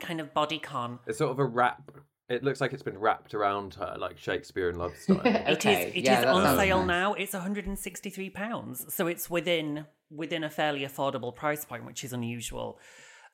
[0.00, 0.98] kind of bodycon.
[1.06, 1.90] It's sort of a wrap.
[2.28, 5.20] It looks like it's been wrapped around her, like Shakespeare in Love style.
[5.24, 5.48] It is.
[5.58, 6.86] Okay, It is yeah, that on sale nice.
[6.86, 7.14] now.
[7.14, 12.78] It's 163 pounds, so it's within within a fairly affordable price point, which is unusual.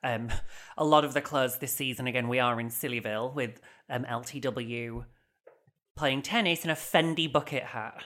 [0.03, 0.29] Um,
[0.77, 5.05] a lot of the clothes this season, again, we are in Sillyville with um, LTW
[5.97, 8.05] playing tennis in a Fendi bucket hat.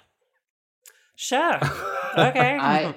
[1.15, 1.60] Sure.
[2.13, 2.58] Okay.
[2.60, 2.93] I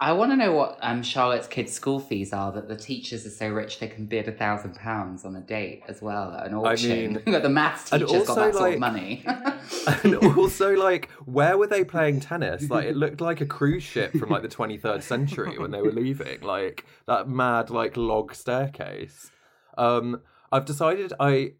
[0.00, 2.50] I want to know what um, Charlotte's kids' school fees are.
[2.52, 5.82] That the teachers are so rich they can bid a thousand pounds on a date
[5.86, 7.20] as well at an auction.
[7.26, 9.22] mean- the maths and teacher's got also, that sort of money.
[10.04, 12.70] and also, like, where were they playing tennis?
[12.70, 15.92] Like, it looked like a cruise ship from like the 23rd century when they were
[15.92, 16.40] leaving.
[16.40, 19.30] Like that mad, like, log staircase.
[19.76, 21.52] Um, I've decided I.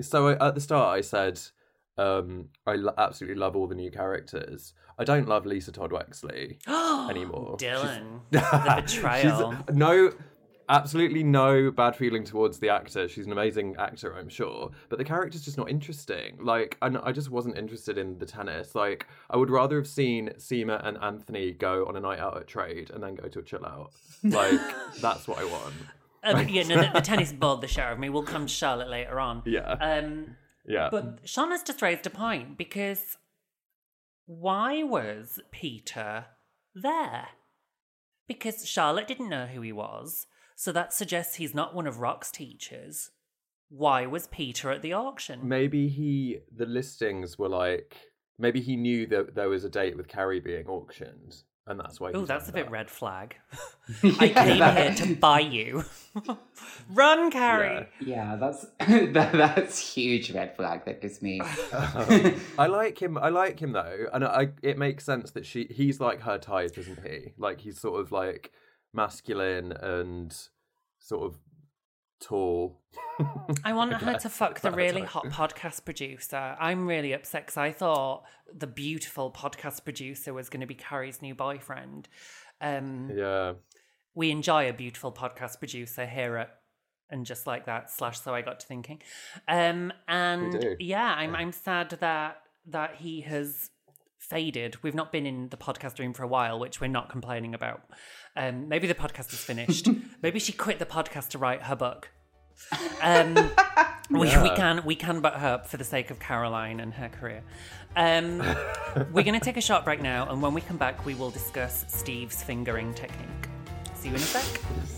[0.00, 1.40] So I, at the start, I said
[1.98, 4.72] Um, I absolutely love all the new characters.
[4.98, 6.56] I don't love Lisa Todd Wexley
[7.10, 7.56] anymore.
[7.58, 9.52] Dylan, the betrayal.
[9.52, 10.12] She's- no,
[10.68, 13.08] absolutely no bad feeling towards the actor.
[13.08, 14.70] She's an amazing actor, I'm sure.
[14.88, 16.36] But the character's just not interesting.
[16.40, 18.74] Like, I, I just wasn't interested in the tennis.
[18.74, 22.46] Like, I would rather have seen Seema and Anthony go on a night out at
[22.46, 23.92] trade and then go to a chill out.
[24.24, 24.60] Like,
[25.00, 25.74] that's what I want.
[26.24, 28.08] Um, yeah, no, the, the tennis bored the shit out of me.
[28.08, 29.42] We'll come to Charlotte later on.
[29.46, 29.70] Yeah.
[29.74, 30.34] Um,
[30.68, 30.88] Yeah.
[30.90, 33.16] but Shon has just raised a point because
[34.26, 36.26] why was Peter
[36.74, 37.28] there?
[38.26, 42.30] Because Charlotte didn't know who he was, so that suggests he's not one of Rock's
[42.30, 43.10] teachers.
[43.70, 45.48] Why was Peter at the auction?
[45.48, 47.96] maybe he, the listings were like,
[48.38, 51.42] maybe he knew that there was a date with Carrie being auctioned.
[51.68, 52.12] And that's why.
[52.14, 52.72] Oh, that's a bit that.
[52.72, 53.36] red flag.
[54.02, 55.84] I came here to buy you.
[56.90, 57.86] Run, Carrie.
[58.00, 60.86] Yeah, that's that, that's huge red flag.
[60.86, 61.40] That gives me.
[61.40, 63.18] Um, I like him.
[63.18, 64.48] I like him though, and I.
[64.62, 65.68] It makes sense that she.
[65.70, 67.34] He's like her type, isn't he?
[67.36, 68.50] Like he's sort of like
[68.94, 70.34] masculine and
[71.00, 71.38] sort of
[72.20, 72.80] tall.
[73.64, 76.56] I want her to fuck the really hot podcast producer.
[76.58, 81.22] I'm really upset because I thought the beautiful podcast producer was going to be Carrie's
[81.22, 82.08] new boyfriend.
[82.60, 83.54] Um, Yeah.
[84.14, 86.58] We enjoy a beautiful podcast producer here at
[87.10, 88.20] and just like that slash.
[88.20, 89.00] So I got to thinking,
[89.46, 93.70] um, and yeah, I'm I'm sad that that he has
[94.18, 94.82] faded.
[94.82, 97.82] We've not been in the podcast room for a while, which we're not complaining about.
[98.36, 99.88] Um, maybe the podcast is finished.
[100.22, 102.10] maybe she quit the podcast to write her book.
[103.02, 103.34] Um,
[104.10, 107.08] we, we can we can butt her up for the sake of Caroline and her
[107.08, 107.42] career.
[107.96, 108.38] Um,
[109.12, 111.30] we're going to take a short break now, and when we come back, we will
[111.30, 113.48] discuss Steve's fingering technique.
[113.94, 114.97] See you in a sec.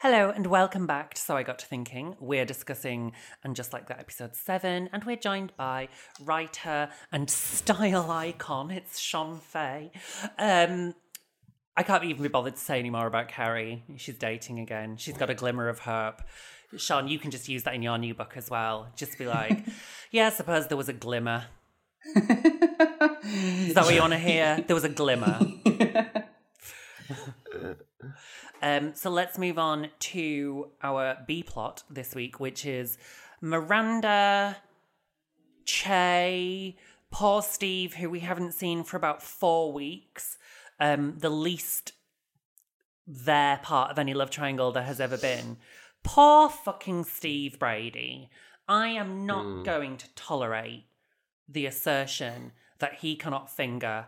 [0.00, 2.16] Hello and welcome back to So I Got to Thinking.
[2.20, 5.88] We're discussing and just like that episode 7 and we're joined by
[6.22, 8.70] writer and style icon.
[8.70, 9.90] It's Shon Faye.
[10.38, 10.94] Um
[11.78, 13.84] I can't even be bothered to say any more about Carrie.
[13.96, 14.98] She's dating again.
[14.98, 16.20] She's got a glimmer of hope.
[16.76, 18.88] Sean, you can just use that in your new book as well.
[18.96, 19.64] Just be like,
[20.10, 21.44] yeah, I suppose there was a glimmer.
[22.14, 24.62] Is that what you want to hear?
[24.66, 25.40] There was a glimmer.
[28.66, 32.98] Um, so let's move on to our B plot this week, which is
[33.40, 34.56] Miranda,
[35.64, 36.76] Che,
[37.12, 40.36] poor Steve, who we haven't seen for about four weeks.
[40.80, 41.92] Um, the least
[43.06, 45.58] their part of any love triangle there has ever been.
[46.02, 48.30] Poor fucking Steve Brady.
[48.66, 50.86] I am not going to tolerate
[51.48, 52.50] the assertion
[52.80, 54.06] that he cannot finger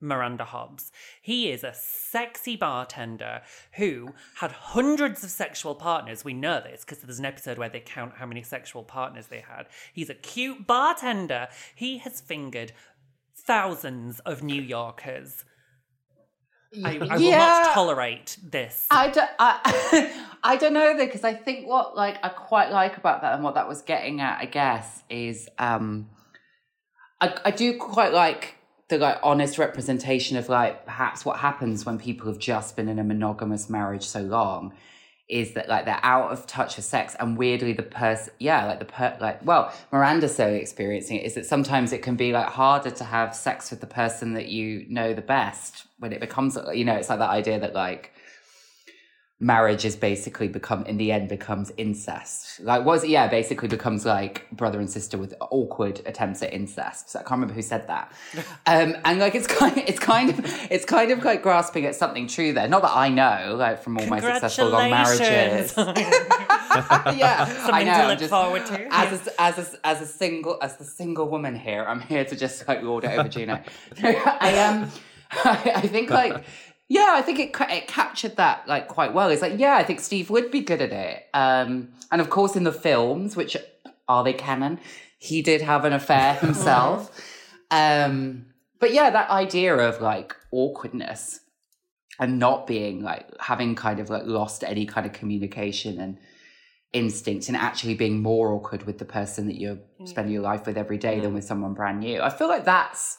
[0.00, 0.92] Miranda Hobbs.
[1.22, 3.42] He is a sexy bartender
[3.76, 6.24] who had hundreds of sexual partners.
[6.24, 9.40] We know this because there's an episode where they count how many sexual partners they
[9.40, 9.66] had.
[9.92, 11.48] He's a cute bartender.
[11.74, 12.72] He has fingered
[13.36, 15.44] thousands of New Yorkers.
[16.84, 17.38] I, I will Yeah.
[17.38, 18.86] not tolerate this.
[18.90, 22.98] I don't, I, I don't know though, because I think what like I quite like
[22.98, 26.10] about that and what that was getting at, I guess, is um,
[27.20, 28.55] I, I do quite like
[28.88, 32.98] the like honest representation of like perhaps what happens when people have just been in
[32.98, 34.72] a monogamous marriage so long
[35.28, 37.16] is that like they're out of touch with sex.
[37.18, 41.34] And weirdly the person yeah like the per like well miranda's so experiencing it is
[41.34, 44.86] that sometimes it can be like harder to have sex with the person that you
[44.88, 48.12] know the best when it becomes you know it's like that idea that like
[49.38, 52.58] marriage is basically become in the end becomes incest.
[52.60, 57.10] Like was yeah basically becomes like brother and sister with awkward attempts at incest.
[57.10, 58.10] So i can't remember who said that.
[58.66, 60.38] Um and like it's kind it's kind of
[60.70, 62.66] it's kind of like grasping at something true there.
[62.66, 65.74] Not that i know like from all my successful long marriages.
[67.16, 68.88] Yeah Something i know to look just- forward to.
[68.94, 72.36] as a, as a, as a single as the single woman here i'm here to
[72.36, 73.62] just like lord it over juno.
[74.02, 74.90] I um
[75.30, 76.44] I, I think like
[76.88, 79.30] yeah i think it it captured that like quite well.
[79.30, 81.24] It's like yeah i think steve would be good at it.
[81.34, 83.56] Um and of course in the films which
[84.08, 84.78] are they canon
[85.18, 87.10] he did have an affair himself.
[87.70, 88.46] Um
[88.80, 91.40] but yeah that idea of like awkwardness
[92.18, 96.18] and not being like having kind of like lost any kind of communication and
[96.92, 100.78] instinct and actually being more awkward with the person that you're spending your life with
[100.78, 102.22] every day than with someone brand new.
[102.22, 103.18] I feel like that's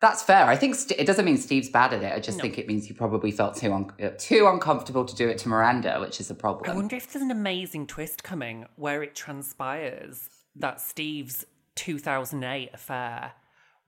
[0.00, 0.44] that's fair.
[0.46, 2.12] I think st- it doesn't mean Steve's bad at it.
[2.12, 5.28] I just think it means he probably felt too un- uh, too uncomfortable to do
[5.28, 6.70] it to Miranda, which is a problem.
[6.70, 13.32] I wonder if there's an amazing twist coming where it transpires that Steve's 2008 affair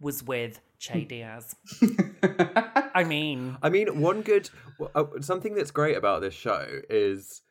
[0.01, 1.57] was with Che Diaz.
[2.95, 4.49] I mean, I mean, one good
[4.95, 7.43] uh, something that's great about this show is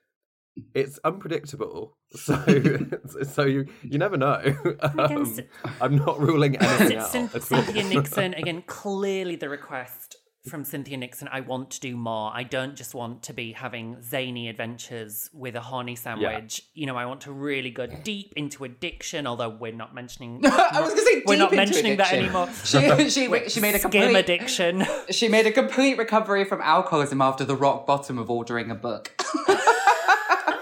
[0.74, 1.97] it's unpredictable.
[2.16, 2.43] So,
[3.24, 4.41] so you you never know.
[4.82, 5.38] Um,
[5.82, 7.10] I'm not ruling anything out.
[7.12, 7.64] Cyn- at all.
[7.64, 10.16] Cynthia Nixon, again, clearly the request
[10.49, 12.32] from Cynthia Nixon I want to do more.
[12.34, 16.62] I don't just want to be having zany adventures with a horny sandwich.
[16.74, 20.41] You know, I want to really go deep into addiction, although we're not mentioning.
[20.45, 22.49] I was going to say We're not into mentioning that anymore.
[22.64, 24.86] She she, she made a Skim complete addiction.
[25.10, 29.22] she made a complete recovery from alcoholism after the rock bottom of ordering a book.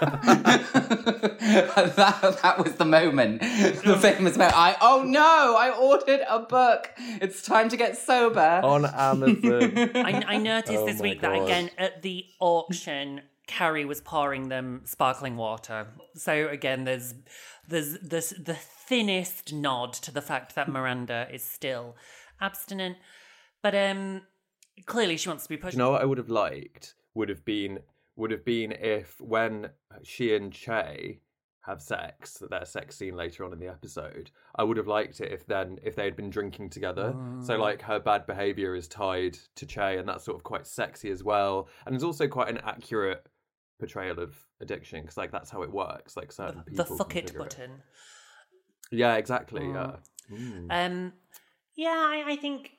[1.96, 4.56] that, that was the moment, the famous moment.
[4.56, 6.90] I oh no, I ordered a book.
[6.98, 8.60] It's time to get sober.
[8.62, 9.90] on Amazon.
[9.94, 11.44] I, I noticed Oh this my week that God.
[11.44, 15.86] again at the auction, Carrie was pouring them sparkling water.
[16.14, 17.14] So again, there's
[17.68, 21.96] there's this the thinnest nod to the fact that Miranda is still
[22.40, 22.96] abstinent,
[23.62, 24.22] but um,
[24.84, 25.74] clearly she wants to be pushed.
[25.74, 27.80] you know what I would have liked would have been
[28.16, 29.70] would have been if when
[30.02, 31.20] she and Che
[31.62, 35.20] have sex, that their sex scene later on in the episode, I would have liked
[35.20, 37.14] it if then if they had been drinking together.
[37.40, 41.10] So like her bad behavior is tied to Che, and that's sort of quite sexy
[41.10, 43.26] as well, and it's also quite an accurate
[43.78, 46.16] portrayal of addiction because like that's how it works.
[46.16, 47.82] Like certain the people fuck it button.
[48.90, 49.66] Yeah, exactly.
[49.66, 49.96] Yeah.
[50.70, 51.12] Um,
[51.74, 52.72] yeah, I, I think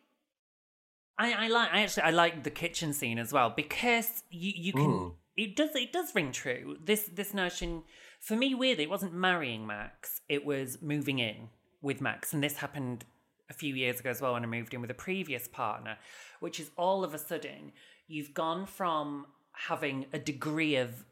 [1.18, 1.70] I, I like.
[1.72, 5.12] I actually I like the kitchen scene as well because you you can.
[5.38, 6.78] It does it does ring true.
[6.84, 7.84] This this notion
[8.20, 10.22] for me weirdly it wasn't marrying Max.
[10.28, 11.50] It was moving in
[11.82, 13.06] with Max, and this happened
[13.50, 15.98] a few years ago as well when I moved in with a previous partner,
[16.40, 17.72] which is all of a sudden
[18.08, 21.06] you've gone from having a degree of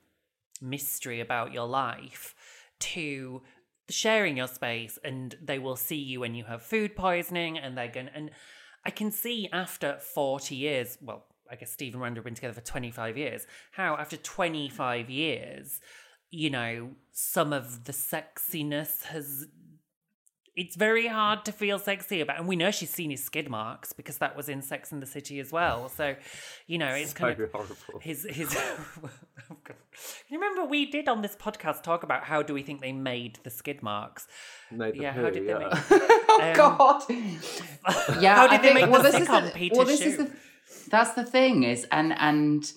[0.62, 2.36] mystery about your life
[2.80, 3.42] to
[3.90, 7.88] sharing your space and they will see you when you have food poisoning and they're
[7.88, 8.10] to.
[8.14, 8.32] and
[8.84, 12.54] I can see after 40 years well I guess Steve and Randa have been together
[12.54, 15.80] for 25 years how after 25 years
[16.30, 19.48] you know some of the sexiness has
[20.58, 23.92] it's very hard to feel sexy about and we know she's seen his skid marks
[23.92, 26.16] because that was in Sex and the City as well so
[26.68, 27.76] you know it's kind of horrible.
[28.02, 28.54] his his
[30.30, 33.40] you remember we did on this podcast talk about how do we think they made
[33.44, 34.28] the skid marks
[34.72, 35.58] Made the yeah how did yeah.
[35.58, 35.66] they
[36.00, 37.04] make oh um, God.
[38.20, 39.86] Yeah, How did I they think, make well, the this is sitcom the, Peter well,
[39.86, 40.32] this is the,
[40.90, 42.72] that's the thing is, and and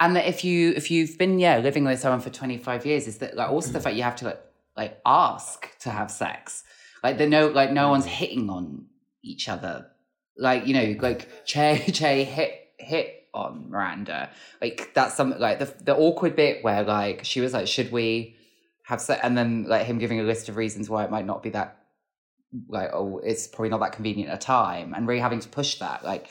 [0.00, 3.06] and that if you if you've been yeah living with someone for twenty five years,
[3.06, 4.40] is that like also the fact you have to like
[4.76, 6.64] like ask to have sex,
[7.02, 8.86] like the no like no one's hitting on
[9.22, 9.86] each other,
[10.36, 14.30] like you know like Che Che hit hit on Miranda,
[14.60, 18.36] like that's something like the the awkward bit where like she was like should we
[18.84, 21.42] have sex, and then like him giving a list of reasons why it might not
[21.42, 21.78] be that
[22.68, 25.78] like oh it's probably not that convenient at a time and really having to push
[25.78, 26.04] that.
[26.04, 26.28] Like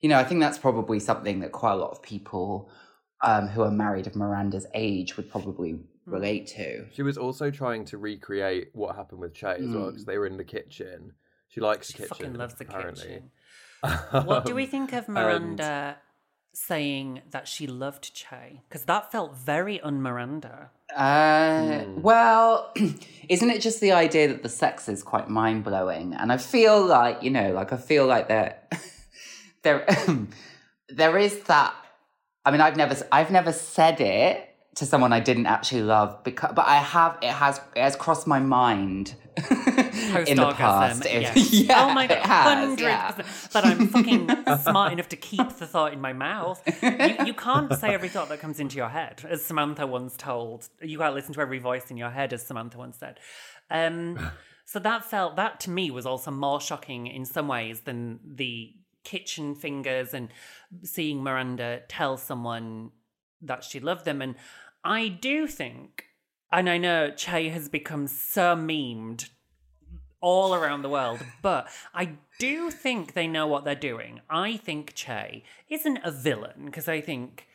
[0.00, 2.70] you know i think that's probably something that quite a lot of people
[3.22, 7.84] um, who are married of miranda's age would probably relate to She was also trying
[7.86, 11.12] to recreate what happened with Che as well because they were in the kitchen.
[11.48, 12.16] She likes she the kitchen.
[12.16, 13.02] fucking loves the apparently.
[13.04, 13.30] kitchen
[14.28, 15.96] what do we Um, think of and- Miranda
[16.52, 22.72] saying that she loved Che because that felt very un Miranda Uh, Well,
[23.28, 26.14] isn't it just the idea that the sex is quite mind blowing?
[26.14, 28.70] And I feel like you know, like I feel like that
[29.66, 29.86] there,
[30.88, 31.74] there is that.
[32.44, 36.52] I mean, I've never, I've never said it to someone I didn't actually love, because,
[36.54, 37.18] but I have.
[37.20, 41.04] It has, it has crossed my mind in the past.
[41.04, 41.52] If- yes.
[41.52, 43.10] yeah, oh my god, it has, hundred yeah.
[43.10, 43.52] percent.
[43.52, 44.30] But I'm fucking
[44.62, 46.62] smart enough to keep the thought in my mouth.
[46.82, 50.68] You, you can't say every thought that comes into your head, as Samantha once told.
[50.80, 53.18] You can't listen to every voice in your head, as Samantha once said.
[53.70, 54.30] Um,
[54.66, 58.72] so that felt that to me was also more shocking in some ways than the
[59.06, 60.28] kitchen fingers and
[60.82, 62.90] seeing Miranda tell someone
[63.40, 64.20] that she loved them.
[64.20, 64.34] And
[64.82, 66.06] I do think,
[66.50, 69.28] and I know Che has become so memed
[70.20, 74.22] all around the world, but I do think they know what they're doing.
[74.28, 77.46] I think Che isn't a villain because I think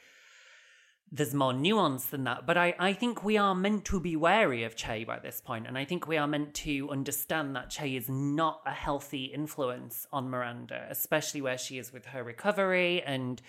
[1.11, 2.47] there's more nuance than that.
[2.47, 5.67] But I, I think we are meant to be wary of Che by this point,
[5.67, 10.07] and I think we are meant to understand that Che is not a healthy influence
[10.13, 13.41] on Miranda, especially where she is with her recovery and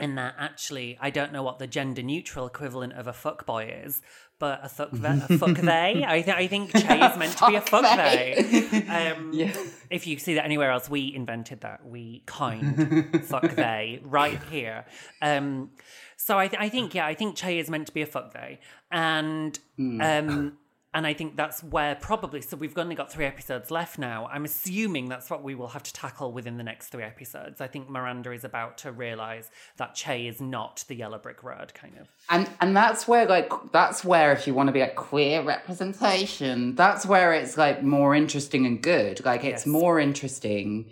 [0.00, 3.64] and that actually I don't know what the gender neutral equivalent of a fuck boy
[3.84, 4.00] is,
[4.38, 6.04] but a fuck ve- a fuck they.
[6.06, 8.84] I, th- I think Che is meant to be a fuck they.
[8.88, 9.32] Um,
[9.90, 11.84] If you see that anywhere else, we invented that.
[11.86, 14.84] We kind fuck they right here.
[15.20, 15.70] Um,
[16.20, 18.34] so I, th- I think yeah, I think Che is meant to be a fuck
[18.34, 18.58] they,
[18.90, 20.58] and um,
[20.94, 22.40] and I think that's where probably.
[22.40, 24.26] So we've only got three episodes left now.
[24.32, 27.60] I'm assuming that's what we will have to tackle within the next three episodes.
[27.60, 31.72] I think Miranda is about to realize that Che is not the yellow brick road
[31.74, 32.08] kind of.
[32.30, 36.74] And and that's where like that's where if you want to be a queer representation,
[36.74, 39.24] that's where it's like more interesting and good.
[39.24, 39.66] Like it's Yes.
[39.66, 40.86] more interesting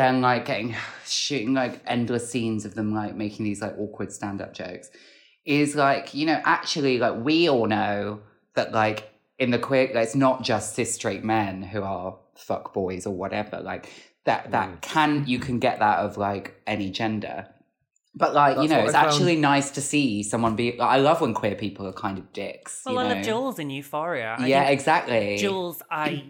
[0.00, 0.74] than like getting
[1.04, 4.90] shooting like endless scenes of them like making these like awkward stand-up jokes.
[5.44, 8.20] Is like, you know, actually like we all know
[8.54, 12.72] that like in the queer like, it's not just cis straight men who are fuck
[12.72, 13.60] boys or whatever.
[13.60, 13.90] Like
[14.24, 17.46] that that can you can get that of like any gender.
[18.14, 20.80] But like, you know, it's found- actually nice to see someone be.
[20.80, 22.82] I love when queer people are kind of dicks.
[22.84, 23.14] Well, you I know?
[23.14, 24.36] love Jules in Euphoria.
[24.38, 25.36] I yeah, exactly.
[25.36, 26.24] Jules, I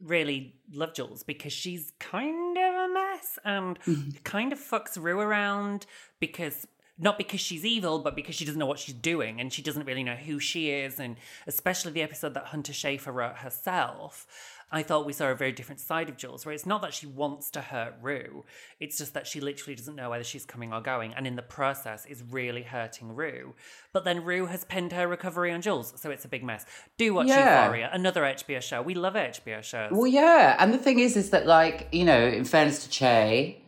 [0.00, 4.10] really love Jules because she's kind of a mess and Mm-hmm.
[4.24, 5.86] kind of fucks Rue around
[6.20, 6.66] because
[6.98, 9.86] not because she's evil, but because she doesn't know what she's doing and she doesn't
[9.86, 11.00] really know who she is.
[11.00, 11.16] And
[11.46, 14.26] especially the episode that Hunter Schafer wrote herself,
[14.72, 17.06] I thought we saw a very different side of Jules, where it's not that she
[17.06, 18.44] wants to hurt Rue,
[18.78, 21.42] it's just that she literally doesn't know whether she's coming or going, and in the
[21.42, 23.54] process is really hurting Rue.
[23.92, 26.64] But then Rue has pinned her recovery on Jules, so it's a big mess.
[26.98, 27.62] Do watch Yeah.
[27.62, 28.80] Euphoria, another HBO show.
[28.82, 29.90] We love HBO shows.
[29.92, 33.60] Well, yeah, and the thing is, is that like you know, in fairness to Che,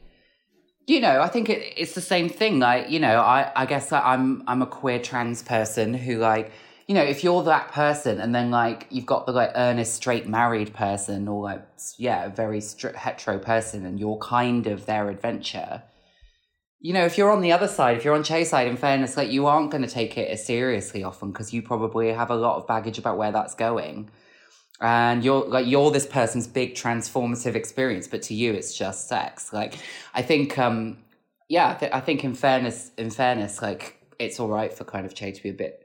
[0.87, 2.59] you know, I think it, it's the same thing.
[2.59, 6.53] Like you know, I I guess like, I'm I'm a queer trans person who like
[6.87, 10.27] you know, if you're that person and then like you've got the like earnest straight
[10.27, 11.63] married person or like
[11.97, 15.83] yeah, a very stri- hetero person, and you're kind of their adventure.
[16.81, 19.17] You know, if you're on the other side, if you're on Che's side, in fairness,
[19.17, 22.37] like you aren't going to take it as seriously often because you probably have a
[22.37, 24.11] lot of baggage about where that's going
[24.83, 29.53] and you're like you're this person's big transformative experience but to you it's just sex
[29.53, 29.75] like
[30.15, 30.99] i think um
[31.49, 35.07] yeah I, th- I think in fairness in fairness like it's all right for kind
[35.07, 35.82] of che to be a bit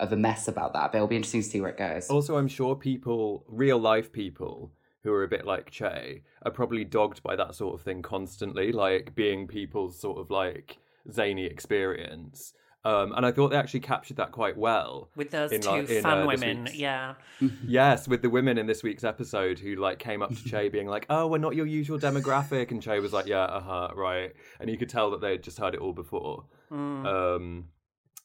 [0.00, 2.36] of a mess about that but it'll be interesting to see where it goes Also,
[2.36, 4.72] I'm sure people, real life people
[5.02, 8.72] who are a bit like Che, are probably dogged by that sort of thing constantly,
[8.72, 10.78] like being people's sort of like
[11.10, 12.52] zany experience.
[12.82, 15.10] Um, and I thought they actually captured that quite well.
[15.14, 17.14] with those in, two like, in, fan uh, women, yeah.
[17.66, 20.86] Yes, with the women in this week's episode who like came up to Che being
[20.86, 24.32] like, "Oh, we're not your usual demographic," and Che was like, "Yeah, uh huh, right,"
[24.60, 26.44] and you could tell that they had just heard it all before.
[26.70, 27.66] Um,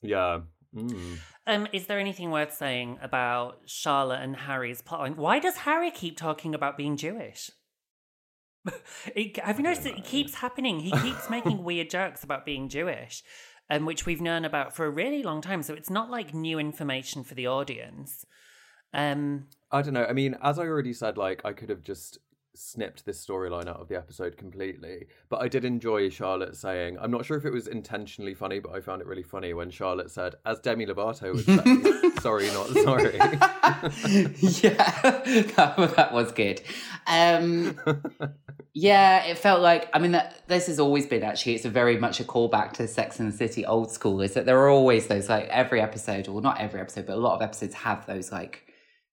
[0.01, 0.39] yeah.
[0.73, 1.17] Mm.
[1.47, 5.15] Um, is there anything worth saying about Charlotte and Harry's plotline?
[5.15, 7.51] Why does Harry keep talking about being Jewish?
[9.15, 10.79] It- have you noticed that it keeps happening?
[10.79, 13.23] He keeps making weird jokes about being Jewish,
[13.69, 15.61] um, which we've known about for a really long time.
[15.61, 18.25] So it's not like new information for the audience.
[18.91, 20.05] Um, I don't know.
[20.05, 22.17] I mean, as I already said, like I could have just
[22.57, 25.07] snipped this storyline out of the episode completely.
[25.29, 28.73] But I did enjoy Charlotte saying, I'm not sure if it was intentionally funny, but
[28.73, 32.67] I found it really funny when Charlotte said, as Demi Lovato would say, sorry, not
[32.69, 33.15] sorry.
[34.63, 35.01] yeah,
[35.55, 36.61] that, that was good.
[37.07, 37.79] Um,
[38.73, 41.55] yeah, it felt like I mean that this has always been actually.
[41.55, 44.21] It's a very much a callback to Sex and the City old school.
[44.21, 47.19] Is that there are always those like every episode, or not every episode, but a
[47.19, 48.63] lot of episodes have those like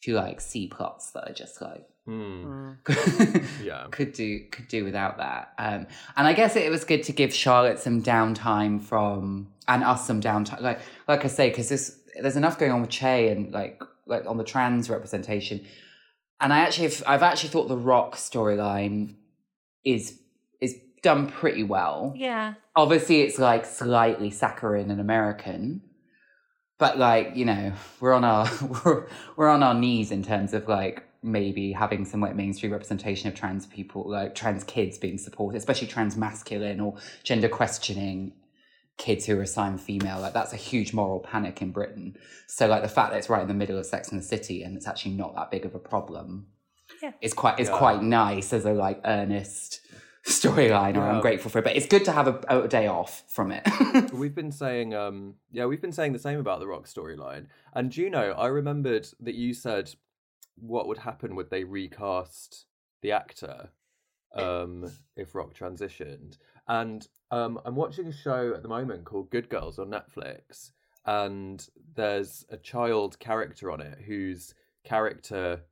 [0.01, 2.73] if you like C plots that are just like Hmm.
[3.63, 3.87] Yeah.
[3.91, 5.53] could do could do without that.
[5.59, 5.87] Um,
[6.17, 10.21] and I guess it was good to give Charlotte some downtime from and us some
[10.21, 10.61] downtime.
[10.61, 14.27] Like like I say, because this there's enough going on with Che and like like
[14.27, 15.65] on the trans representation.
[16.41, 19.15] And I actually have, I've actually thought the Rock storyline
[19.85, 20.19] is
[20.61, 22.13] is done pretty well.
[22.17, 22.55] Yeah.
[22.75, 25.83] Obviously, it's like slightly saccharine and American,
[26.79, 28.51] but like you know, we're on our
[28.85, 33.29] we're, we're on our knees in terms of like maybe having some like mainstream representation
[33.29, 38.33] of trans people, like trans kids being supported, especially trans masculine or gender questioning
[38.99, 40.21] kids who are assigned female.
[40.21, 42.17] Like that's a huge moral panic in Britain.
[42.47, 44.63] So like the fact that it's right in the middle of Sex and the City
[44.63, 46.47] and it's actually not that big of a problem
[47.03, 47.13] Yeah.
[47.21, 47.79] is quite is Yeah.
[47.79, 49.81] quite nice as a like earnest
[50.27, 50.97] storyline.
[50.97, 53.51] Or I'm grateful for it, but it's good to have a, a day off from
[53.53, 53.67] it.
[54.13, 57.47] We've been saying, um, yeah, we've been saying the same about the Rock storyline.
[57.75, 59.95] And Juno, I remembered that you said,
[60.57, 62.67] what would happen would they recast
[63.03, 63.71] the actor
[64.35, 66.39] um, if Rock transitioned?
[66.69, 70.71] And um, I'm watching a show at the moment called Good Girls on Netflix,
[71.05, 75.63] and there's a child character on it whose character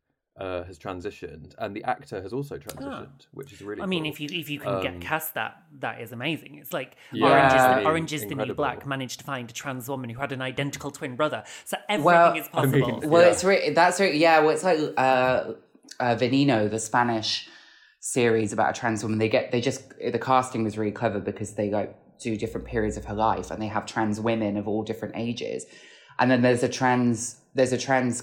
[0.40, 3.82] uh, has transitioned, and the actor has also transitioned, which is really.
[3.82, 4.12] I mean, cool.
[4.12, 6.54] if you if you can Um, get cast that, that is amazing.
[6.60, 8.54] It's like Yeah, Orange is, really the, Orange is the New.
[8.54, 11.44] Black managed to find a trans woman who had an identical twin brother.
[11.64, 13.10] So everything Well, is I mean, possible.
[13.10, 13.28] Well, Yeah.
[13.32, 14.40] it's re- that's re- yeah.
[14.40, 15.52] Well, it's like uh,
[16.00, 17.48] uh, Veneno, the Spanish
[18.00, 19.18] series about a trans woman.
[19.18, 22.96] They get they just the casting was really clever because they like do different periods
[22.96, 25.66] of her life and they have trans women of all different ages,
[26.18, 28.22] and then there's a trans there's a trans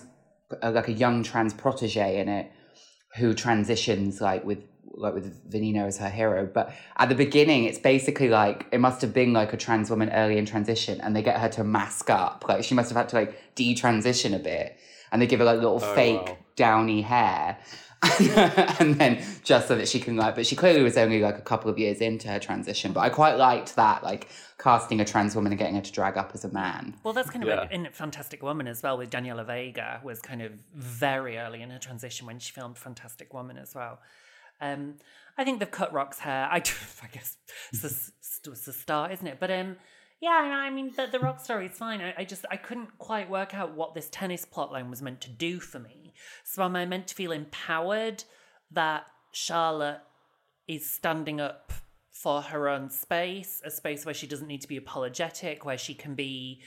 [0.62, 2.52] uh, like a young trans protege in it
[3.18, 4.60] who transitions like with
[5.00, 6.50] like with Veneno as her hero.
[6.52, 10.10] But at the beginning, it's basically like it must have been like a trans woman
[10.10, 12.46] early in transition, and they get her to mask up.
[12.48, 14.78] Like she must have had to like detransition a bit,
[15.12, 16.38] and they give her like little Oh, fake wow.
[16.56, 17.58] downy hair.
[18.80, 21.42] and then just so that she can like but she clearly was only like a
[21.42, 24.28] couple of years into her transition but i quite liked that like
[24.60, 27.30] casting a trans woman and getting her to drag up as a man Well, that's
[27.30, 27.62] kind of Yeah.
[27.62, 31.70] like in Fantastic Woman as well, with Daniela Vega was kind of very early in
[31.70, 34.00] her transition when she filmed Fantastic Woman as well.
[34.60, 34.96] Um,
[35.38, 36.48] I think they've cut Rock's hair.
[36.52, 36.72] I, do,
[37.04, 37.38] I guess
[37.72, 37.82] it's
[38.44, 39.38] the, it's the start, isn't it?
[39.40, 39.76] But um,
[40.20, 42.02] yeah, I mean the, the Rock story is fine.
[42.02, 45.30] I, I just I couldn't quite work out what this tennis plotline was meant to
[45.30, 46.07] do for me.
[46.44, 48.24] So am I meant to feel empowered
[48.72, 50.02] that Charlotte
[50.68, 51.72] is standing up
[52.12, 55.94] for her own space, a space where she doesn't need to be apologetic, where she
[55.94, 56.62] can be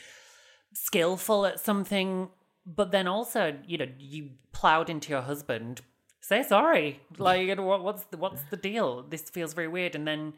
[0.72, 2.28] skillful at something,
[2.64, 5.80] but then also, you know, you plowed into your husband.
[6.20, 7.00] Say sorry.
[7.18, 9.02] Like, you know, what, what's the, what's the deal?
[9.02, 9.94] This feels very weird.
[9.94, 10.34] And then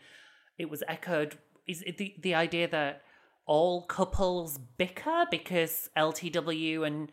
[0.58, 1.36] it was echoed.
[1.66, 3.02] Is it the the idea that
[3.46, 7.10] all couples bicker because LTW and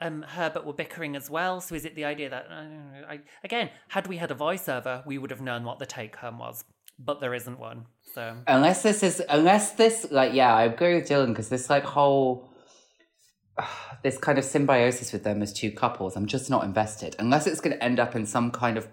[0.00, 1.60] um, Herbert were bickering as well?
[1.60, 5.18] So is it the idea that I I, again, had we had a voiceover, we
[5.18, 6.64] would have known what the take home was,
[6.98, 7.86] but there isn't one.
[8.14, 11.84] So unless this is unless this like yeah i agree with dylan because this like
[11.84, 12.48] whole
[14.02, 17.60] this kind of symbiosis with them as two couples i'm just not invested unless it's
[17.60, 18.88] going to end up in some kind of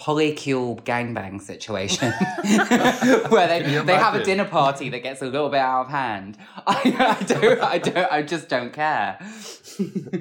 [0.00, 2.10] polycule gangbang situation
[3.30, 6.38] where they, they have a dinner party that gets a little bit out of hand
[6.66, 9.18] I, I don't i don't i just don't care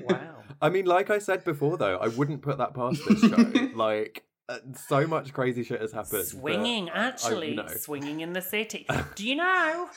[0.10, 0.36] wow.
[0.62, 3.38] I mean, like I said before, though, I wouldn't put that past this show.
[3.76, 4.58] like, uh,
[4.88, 6.26] so much crazy shit has happened.
[6.26, 7.68] Swinging, I- I- actually, you know.
[7.68, 8.86] swinging in the city.
[9.16, 9.88] Do you know?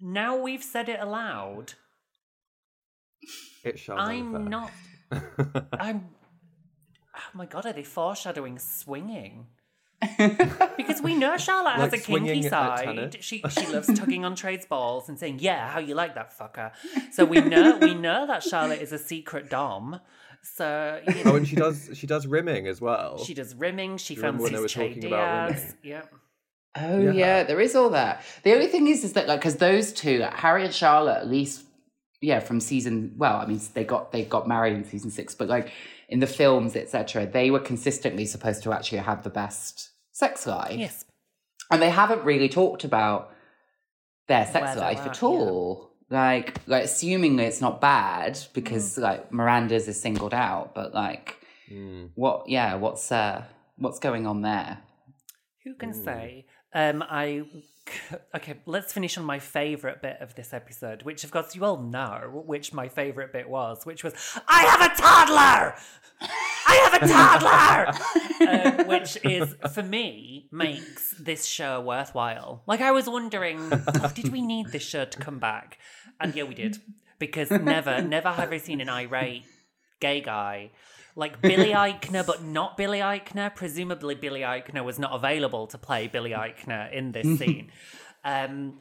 [0.00, 1.74] now we've said it aloud.
[3.62, 4.72] It shall I'm not.
[5.78, 6.08] I'm.
[7.28, 9.46] Oh my god, are they foreshadowing swinging?
[10.76, 13.18] because we know Charlotte has a kinky side.
[13.20, 16.72] She she loves tugging on Trey's balls and saying, "Yeah, how you like that fucker?"
[17.12, 20.00] So we know we know that Charlotte is a secret dom.
[20.42, 23.22] So you oh, know, Oh, and she does she does rimming as well.
[23.22, 23.98] she does rimming.
[23.98, 25.60] She You remember when fancies they were Che talking about Diaz.
[25.62, 25.76] rimming?
[25.82, 26.14] Yep.
[26.76, 27.12] Oh Yeah.
[27.12, 27.42] yeah.
[27.44, 28.22] there is all that.
[28.42, 31.28] The only thing is, is that like because those two, like, Harry and Charlotte, at
[31.28, 31.64] least,
[32.22, 33.14] yeah, from season.
[33.18, 35.72] Well, I mean, they got they got married in season six, but like
[36.10, 40.78] in the films, etc., they were consistently supposed to actually have the best sex life,
[40.78, 41.04] Yes.
[41.70, 43.32] and they haven't really talked about
[44.28, 45.90] their sex Where they're life at, at all.
[46.10, 49.02] Like, like assuming it's not bad because Mm.
[49.02, 51.36] like Miranda's is singled out, but like,
[51.72, 52.10] Mm.
[52.16, 52.48] what?
[52.48, 53.44] Yeah, what's uh,
[53.78, 54.78] what's going on there?
[55.64, 56.46] Who can say?
[56.74, 57.44] Um, I
[58.34, 58.60] okay.
[58.66, 62.42] Let's finish on my favorite bit of this episode, which of course you all know,
[62.46, 64.14] which my favorite bit was, which was
[64.48, 65.74] I have a toddler.
[66.66, 72.62] I have a toddler, uh, which is for me makes this show worthwhile.
[72.66, 75.78] Like I was wondering, oh, did we need this show to come back?
[76.20, 76.78] And yeah, we did
[77.18, 79.44] because never, never have I seen an irate
[80.00, 80.70] gay guy.
[81.16, 83.54] Like Billy Eichner, but not Billy Eichner.
[83.54, 87.70] Presumably, Billy Eichner was not available to play Billy Eichner in this scene.
[88.24, 88.78] Um,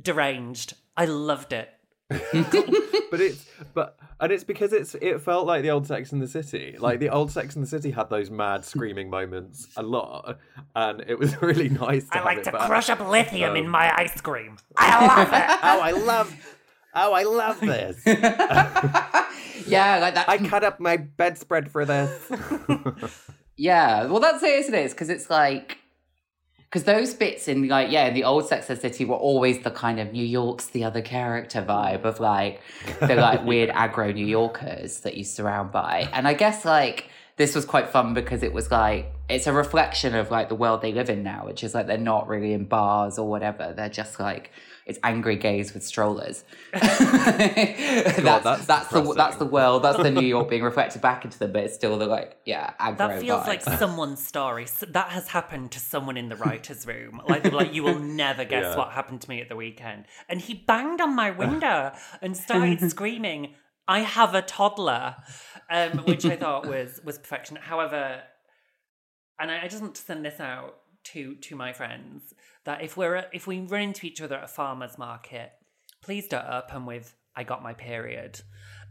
[0.00, 0.74] deranged.
[0.96, 1.70] I loved it.
[2.10, 6.26] but it's but and it's because it's it felt like the old Sex in the
[6.26, 6.74] City.
[6.78, 10.38] Like the old Sex in the City had those mad screaming moments a lot,
[10.74, 12.08] and it was really nice.
[12.08, 12.66] To I like to back.
[12.66, 14.56] crush up lithium in Um, my ice cream.
[14.78, 15.58] I love it.
[15.62, 16.34] Oh, I love.
[16.94, 18.02] Oh, I love this.
[19.66, 20.28] Yeah, like that.
[20.28, 22.30] I cut up my bedspread for this.
[23.58, 24.84] Yeah, well, that's it, isn't it?
[24.84, 25.78] It's because it's like,
[26.70, 29.70] because those bits in like, yeah, in the old Sex and City were always the
[29.72, 32.60] kind of New York's the other character vibe of like
[33.00, 37.56] the like weird aggro New Yorkers that you surround by, and I guess like this
[37.56, 40.92] was quite fun because it was like it's a reflection of like the world they
[40.92, 44.20] live in now, which is like they're not really in bars or whatever; they're just
[44.20, 44.52] like.
[44.88, 46.44] It's angry gays with strollers.
[46.72, 49.82] that's, that's that's, the that's the world.
[49.82, 52.72] That's the New York being reflected back into them, but it's still the like yeah
[52.80, 52.96] aggro.
[52.96, 53.46] That feels vibes.
[53.46, 54.62] like someone's story.
[54.64, 57.20] S- That has happened to someone in the writer's room.
[57.28, 58.76] Like, like you will never guess Yeah.
[58.76, 60.06] what happened to me at the weekend.
[60.28, 63.54] And he banged on my window and started screaming,
[63.86, 65.16] "I have a toddler,"
[65.70, 67.56] um, which I thought was was perfection.
[67.60, 68.22] However,
[69.38, 70.76] and I, I just want to send this out
[71.12, 72.34] to to my friends
[72.68, 75.52] that if we're at- if we run into each other at a farmer's market,
[76.02, 78.42] please don't open with "I got my period."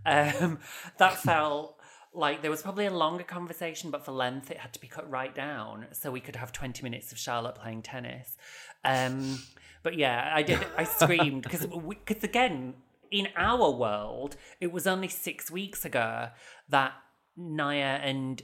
[0.03, 0.57] Um,
[0.97, 1.79] that felt
[2.11, 5.07] like there was probably a longer conversation, but for length it had to be cut
[5.07, 8.35] right down so we could have twenty minutes of Charlotte playing tennis.
[8.83, 9.37] Um,
[9.83, 10.65] but yeah, I did.
[10.75, 12.73] I screamed because because again.
[13.09, 16.27] In our world, it was only six weeks ago
[16.67, 16.91] that
[17.39, 18.43] Nya and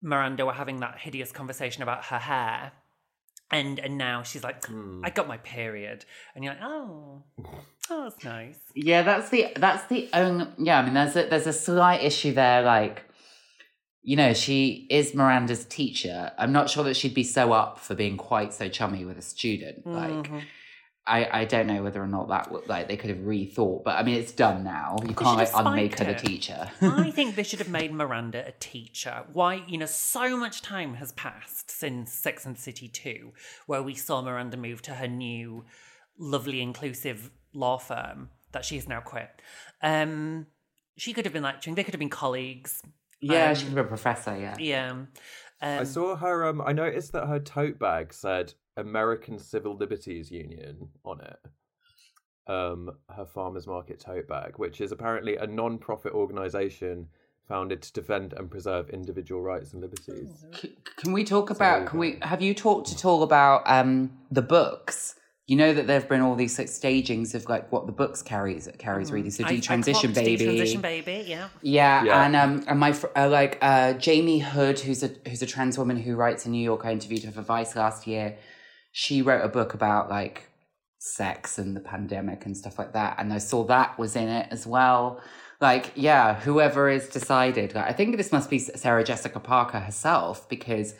[0.00, 2.72] Miranda were having that hideous conversation about her hair.
[3.52, 4.64] And and now she's like,
[5.02, 6.04] I got my period.
[6.34, 7.24] And you're like, oh,
[7.90, 8.58] oh, that's nice.
[8.74, 10.78] Yeah, that's the that's the only yeah.
[10.78, 12.62] I mean, there's a there's a slight issue there.
[12.62, 13.02] Like,
[14.02, 16.30] you know, she is Miranda's teacher.
[16.38, 19.22] I'm not sure that she'd be so up for being quite so chummy with a
[19.22, 19.84] student.
[19.86, 20.38] Like, Mm-hmm.
[21.06, 23.84] I I don't know whether or not that would like they could have rethought.
[23.84, 24.96] But I mean, it's done now.
[25.06, 26.70] You can't like unmake her spiked the teacher.
[26.82, 29.24] I think they should have made Miranda a teacher.
[29.32, 33.32] Why, you know, so much time has passed since Sex and City 2,
[33.66, 35.64] where we saw Miranda move to her new,
[36.18, 39.30] lovely, inclusive law firm that she has now quit.
[39.82, 40.46] Um,
[40.96, 42.82] she could have been lecturing, they could have been colleagues.
[43.20, 44.36] yeah, Um, she could be a professor.
[44.38, 44.56] Yeah.
[44.58, 44.90] Yeah.
[44.90, 45.06] Um,
[45.62, 46.46] I saw her.
[46.46, 51.38] Um, I noticed that her tote bag said American Civil Liberties Union on it.
[52.46, 57.06] Um, her farmers market tote bag, which is apparently a non-profit organization
[57.46, 60.44] founded to defend and preserve individual rights and liberties.
[60.54, 61.82] C- Can we talk about?
[61.82, 62.18] you Can we?
[62.22, 65.14] Have you talked at all about um the books?
[65.46, 68.68] You know that there've been all these like stagings of like what the books carries
[68.78, 69.32] carries reading.
[69.32, 69.46] So Mm.
[69.46, 69.52] I- I
[70.12, 71.48] baby, Detransition baby, yeah.
[71.60, 72.24] Yeah, Yeah.
[72.24, 75.76] and um, and my fr- uh, like uh, Jamie Hood, who's a who's a trans
[75.76, 76.84] woman who writes in New York.
[76.84, 78.36] I interviewed her for Vice last year.
[78.92, 80.48] She wrote a book about like
[80.98, 84.48] sex and the pandemic and stuff like that, and I saw that was in it
[84.50, 85.20] as well.
[85.60, 87.74] Like, yeah, whoever is decided.
[87.74, 90.94] Like, I think this must be Sarah Jessica Parker herself because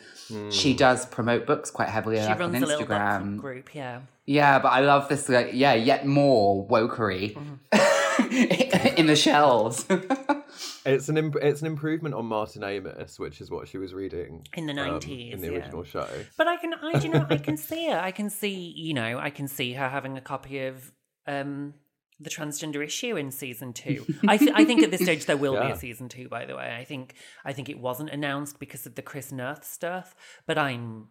[0.51, 3.37] she does promote books quite heavily She like, runs on a little book Instagram.
[3.37, 4.01] group, yeah.
[4.27, 5.27] Yeah, but I love this.
[5.27, 8.97] Like, yeah, yet more wokery Mm-hmm.
[8.97, 9.85] in the shelves.
[10.85, 14.45] It's an imp- it's an improvement on Martin Amis, which is what she was reading
[14.55, 15.53] In the um, 90s, in the yeah.
[15.53, 16.07] original show.
[16.37, 17.99] But I can, I, you know, I can see her.
[17.99, 20.91] I can see, you know, I can see her having a copy of
[21.27, 21.73] um,
[22.19, 24.05] the transgender issue in season two.
[24.27, 26.29] I, th- I think at this stage there will be a season two.
[26.29, 29.65] By the way, I think, I think it wasn't announced because of the Chris Noth
[29.65, 30.15] stuff.
[30.45, 31.07] But I'm,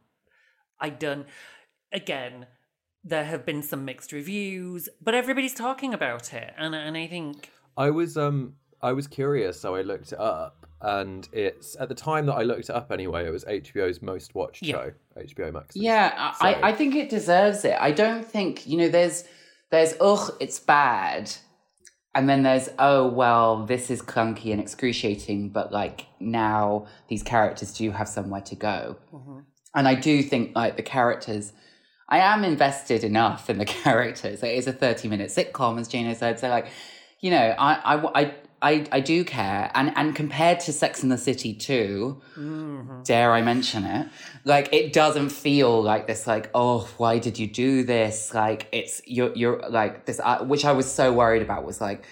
[0.79, 1.27] I done
[1.93, 2.47] again.
[3.03, 7.49] There have been some mixed reviews, but everybody's talking about it, and and I think
[7.75, 11.95] I was um I was curious, so I looked it up, and it's at the
[11.95, 13.27] time that I looked it up anyway.
[13.27, 14.75] It was HBO's most watched Yeah.
[14.77, 15.77] show, HBO Max.
[15.77, 17.77] Yeah, I, So- I think it deserves it.
[17.79, 18.89] I don't think you know.
[18.89, 19.25] There's
[19.71, 21.31] there's ugh, it's bad,
[22.15, 25.51] and then there's oh well, this is clunky and excruciating.
[25.51, 29.41] But like now, these characters do have somewhere to go, mm-hmm.
[29.75, 31.53] and I do think like the characters.
[32.13, 34.43] I am invested enough in the characters.
[34.43, 36.41] It is a thirty minute sitcom, as Gina said.
[36.41, 36.67] So like,
[37.21, 38.23] you know, I I.
[38.23, 42.23] I I, I do care, and and compared to Sex and the City 2
[43.05, 44.09] dare I mention it?
[44.45, 46.27] Like it doesn't feel like this.
[46.27, 48.35] Like oh, why did you do this?
[48.35, 52.05] Like it's you're you're like this, uh, which I was so worried about was like,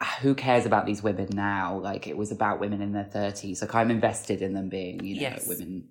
[0.00, 1.78] ah, who cares about these women now?
[1.78, 3.62] Like it was about women in their thirties.
[3.62, 5.48] Like I'm invested in them being you know Yes.
[5.48, 5.88] women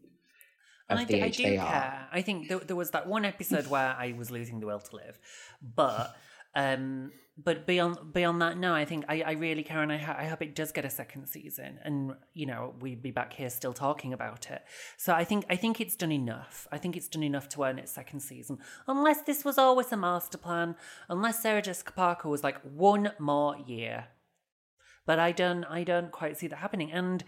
[0.90, 1.66] And of I, the I age do they care.
[1.66, 2.08] are.
[2.12, 4.96] I think there, there was that one episode where I was losing the will to
[4.96, 5.20] live,
[5.62, 6.16] but
[6.56, 10.16] Um, but beyond beyond that, no, I think I, I really care, and I, ho-
[10.18, 13.50] I hope it does get a second season, and you know we'd be back here
[13.52, 14.64] still talking about it.
[14.98, 16.68] So I think I think it's done enough.
[16.72, 18.58] I think it's done enough to earn its second season,
[18.88, 20.76] unless this was always a master plan,
[21.10, 24.06] unless Sarah Jessica Parker was like one more year.
[25.06, 27.24] But I don't I don't quite see that happening, and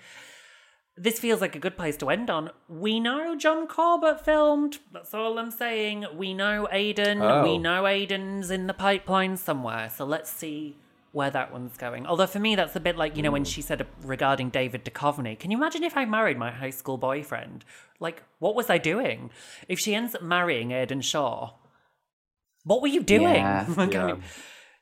[1.00, 2.52] this feels like a good place to end on.
[2.68, 4.80] We know John Corbett filmed.
[4.92, 6.06] That's all I'm saying.
[6.14, 7.22] We know Aidan.
[7.22, 7.44] Oh.
[7.44, 9.90] We know Aidan's in the pipeline somewhere.
[9.90, 10.76] So let's see
[11.14, 12.06] where that one's going.
[12.06, 13.50] Although for me, that's a bit like, you know, when hmm.
[13.50, 17.64] she said regarding David Duchovny, can you imagine if I married my high school boyfriend?
[18.02, 19.30] Like, what was I doing?
[19.70, 21.54] If she ends up marrying Aidan Shaw,
[22.66, 23.36] what were you doing?
[23.36, 23.66] Yeah.
[23.90, 24.16] Yeah.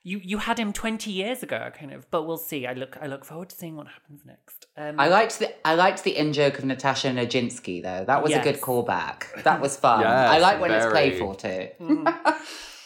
[0.08, 2.10] Mean, you you had him 20 years ago, kind of.
[2.12, 2.66] But we'll see.
[2.66, 4.68] I look I look forward to seeing what happens next.
[4.76, 8.06] Um, I liked the I liked the in joke of Natasha Naginsky though.
[8.06, 9.44] That was a good callback.
[9.44, 10.02] That was fun.
[10.02, 11.70] Yes, I like when it's playful too.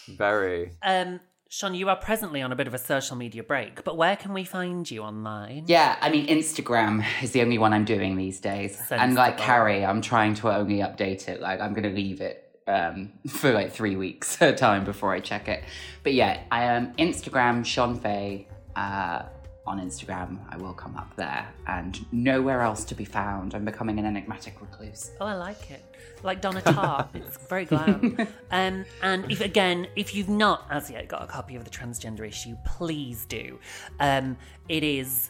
[0.17, 0.71] Very.
[0.81, 1.19] Um,
[1.49, 4.33] Shon, you are presently on a bit of a social media break, but where can
[4.33, 5.65] we find you online?
[5.67, 8.81] Yeah, I mean Instagram is the only one I'm doing these days.
[8.89, 11.41] And like Carrie, I'm trying to only update it.
[11.41, 15.19] Like I'm gonna leave it um, for like three weeks at a time before I
[15.19, 15.63] check it.
[16.03, 18.47] But yeah, I am Instagram Shon Faye.
[18.75, 19.23] Uh,
[19.67, 23.53] on Instagram, I will come up there, and nowhere else to be found.
[23.53, 25.11] I'm becoming an enigmatic recluse.
[25.21, 25.83] Oh, I like it.
[26.23, 27.09] Like Donna Tartt.
[27.13, 28.17] it's very glam.
[28.49, 32.27] Um, and if again, if you've not as yet got a copy of the transgender
[32.27, 33.59] issue, please do.
[33.99, 34.35] Um,
[34.67, 35.29] it is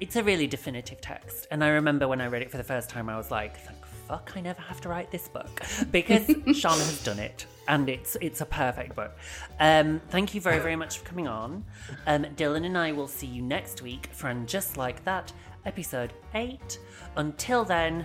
[0.00, 1.46] it's a really definitive text.
[1.50, 3.79] And I remember when I read it for the first time, I was like, thank
[4.10, 5.62] fuck I never have to write this book.
[5.92, 6.26] Because
[6.58, 7.46] Shon has done it.
[7.68, 9.16] And it's it's a perfect book.
[9.60, 11.64] Um, thank you very, very much for coming on.
[12.06, 15.32] Um, Dylan and I will see you next week for Just Like That,
[15.64, 16.78] episode 8.
[17.16, 18.04] Until then,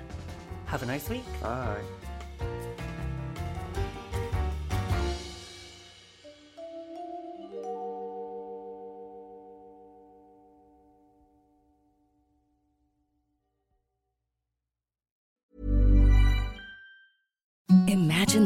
[0.67, 1.25] have a nice week.
[1.41, 1.81] Bye.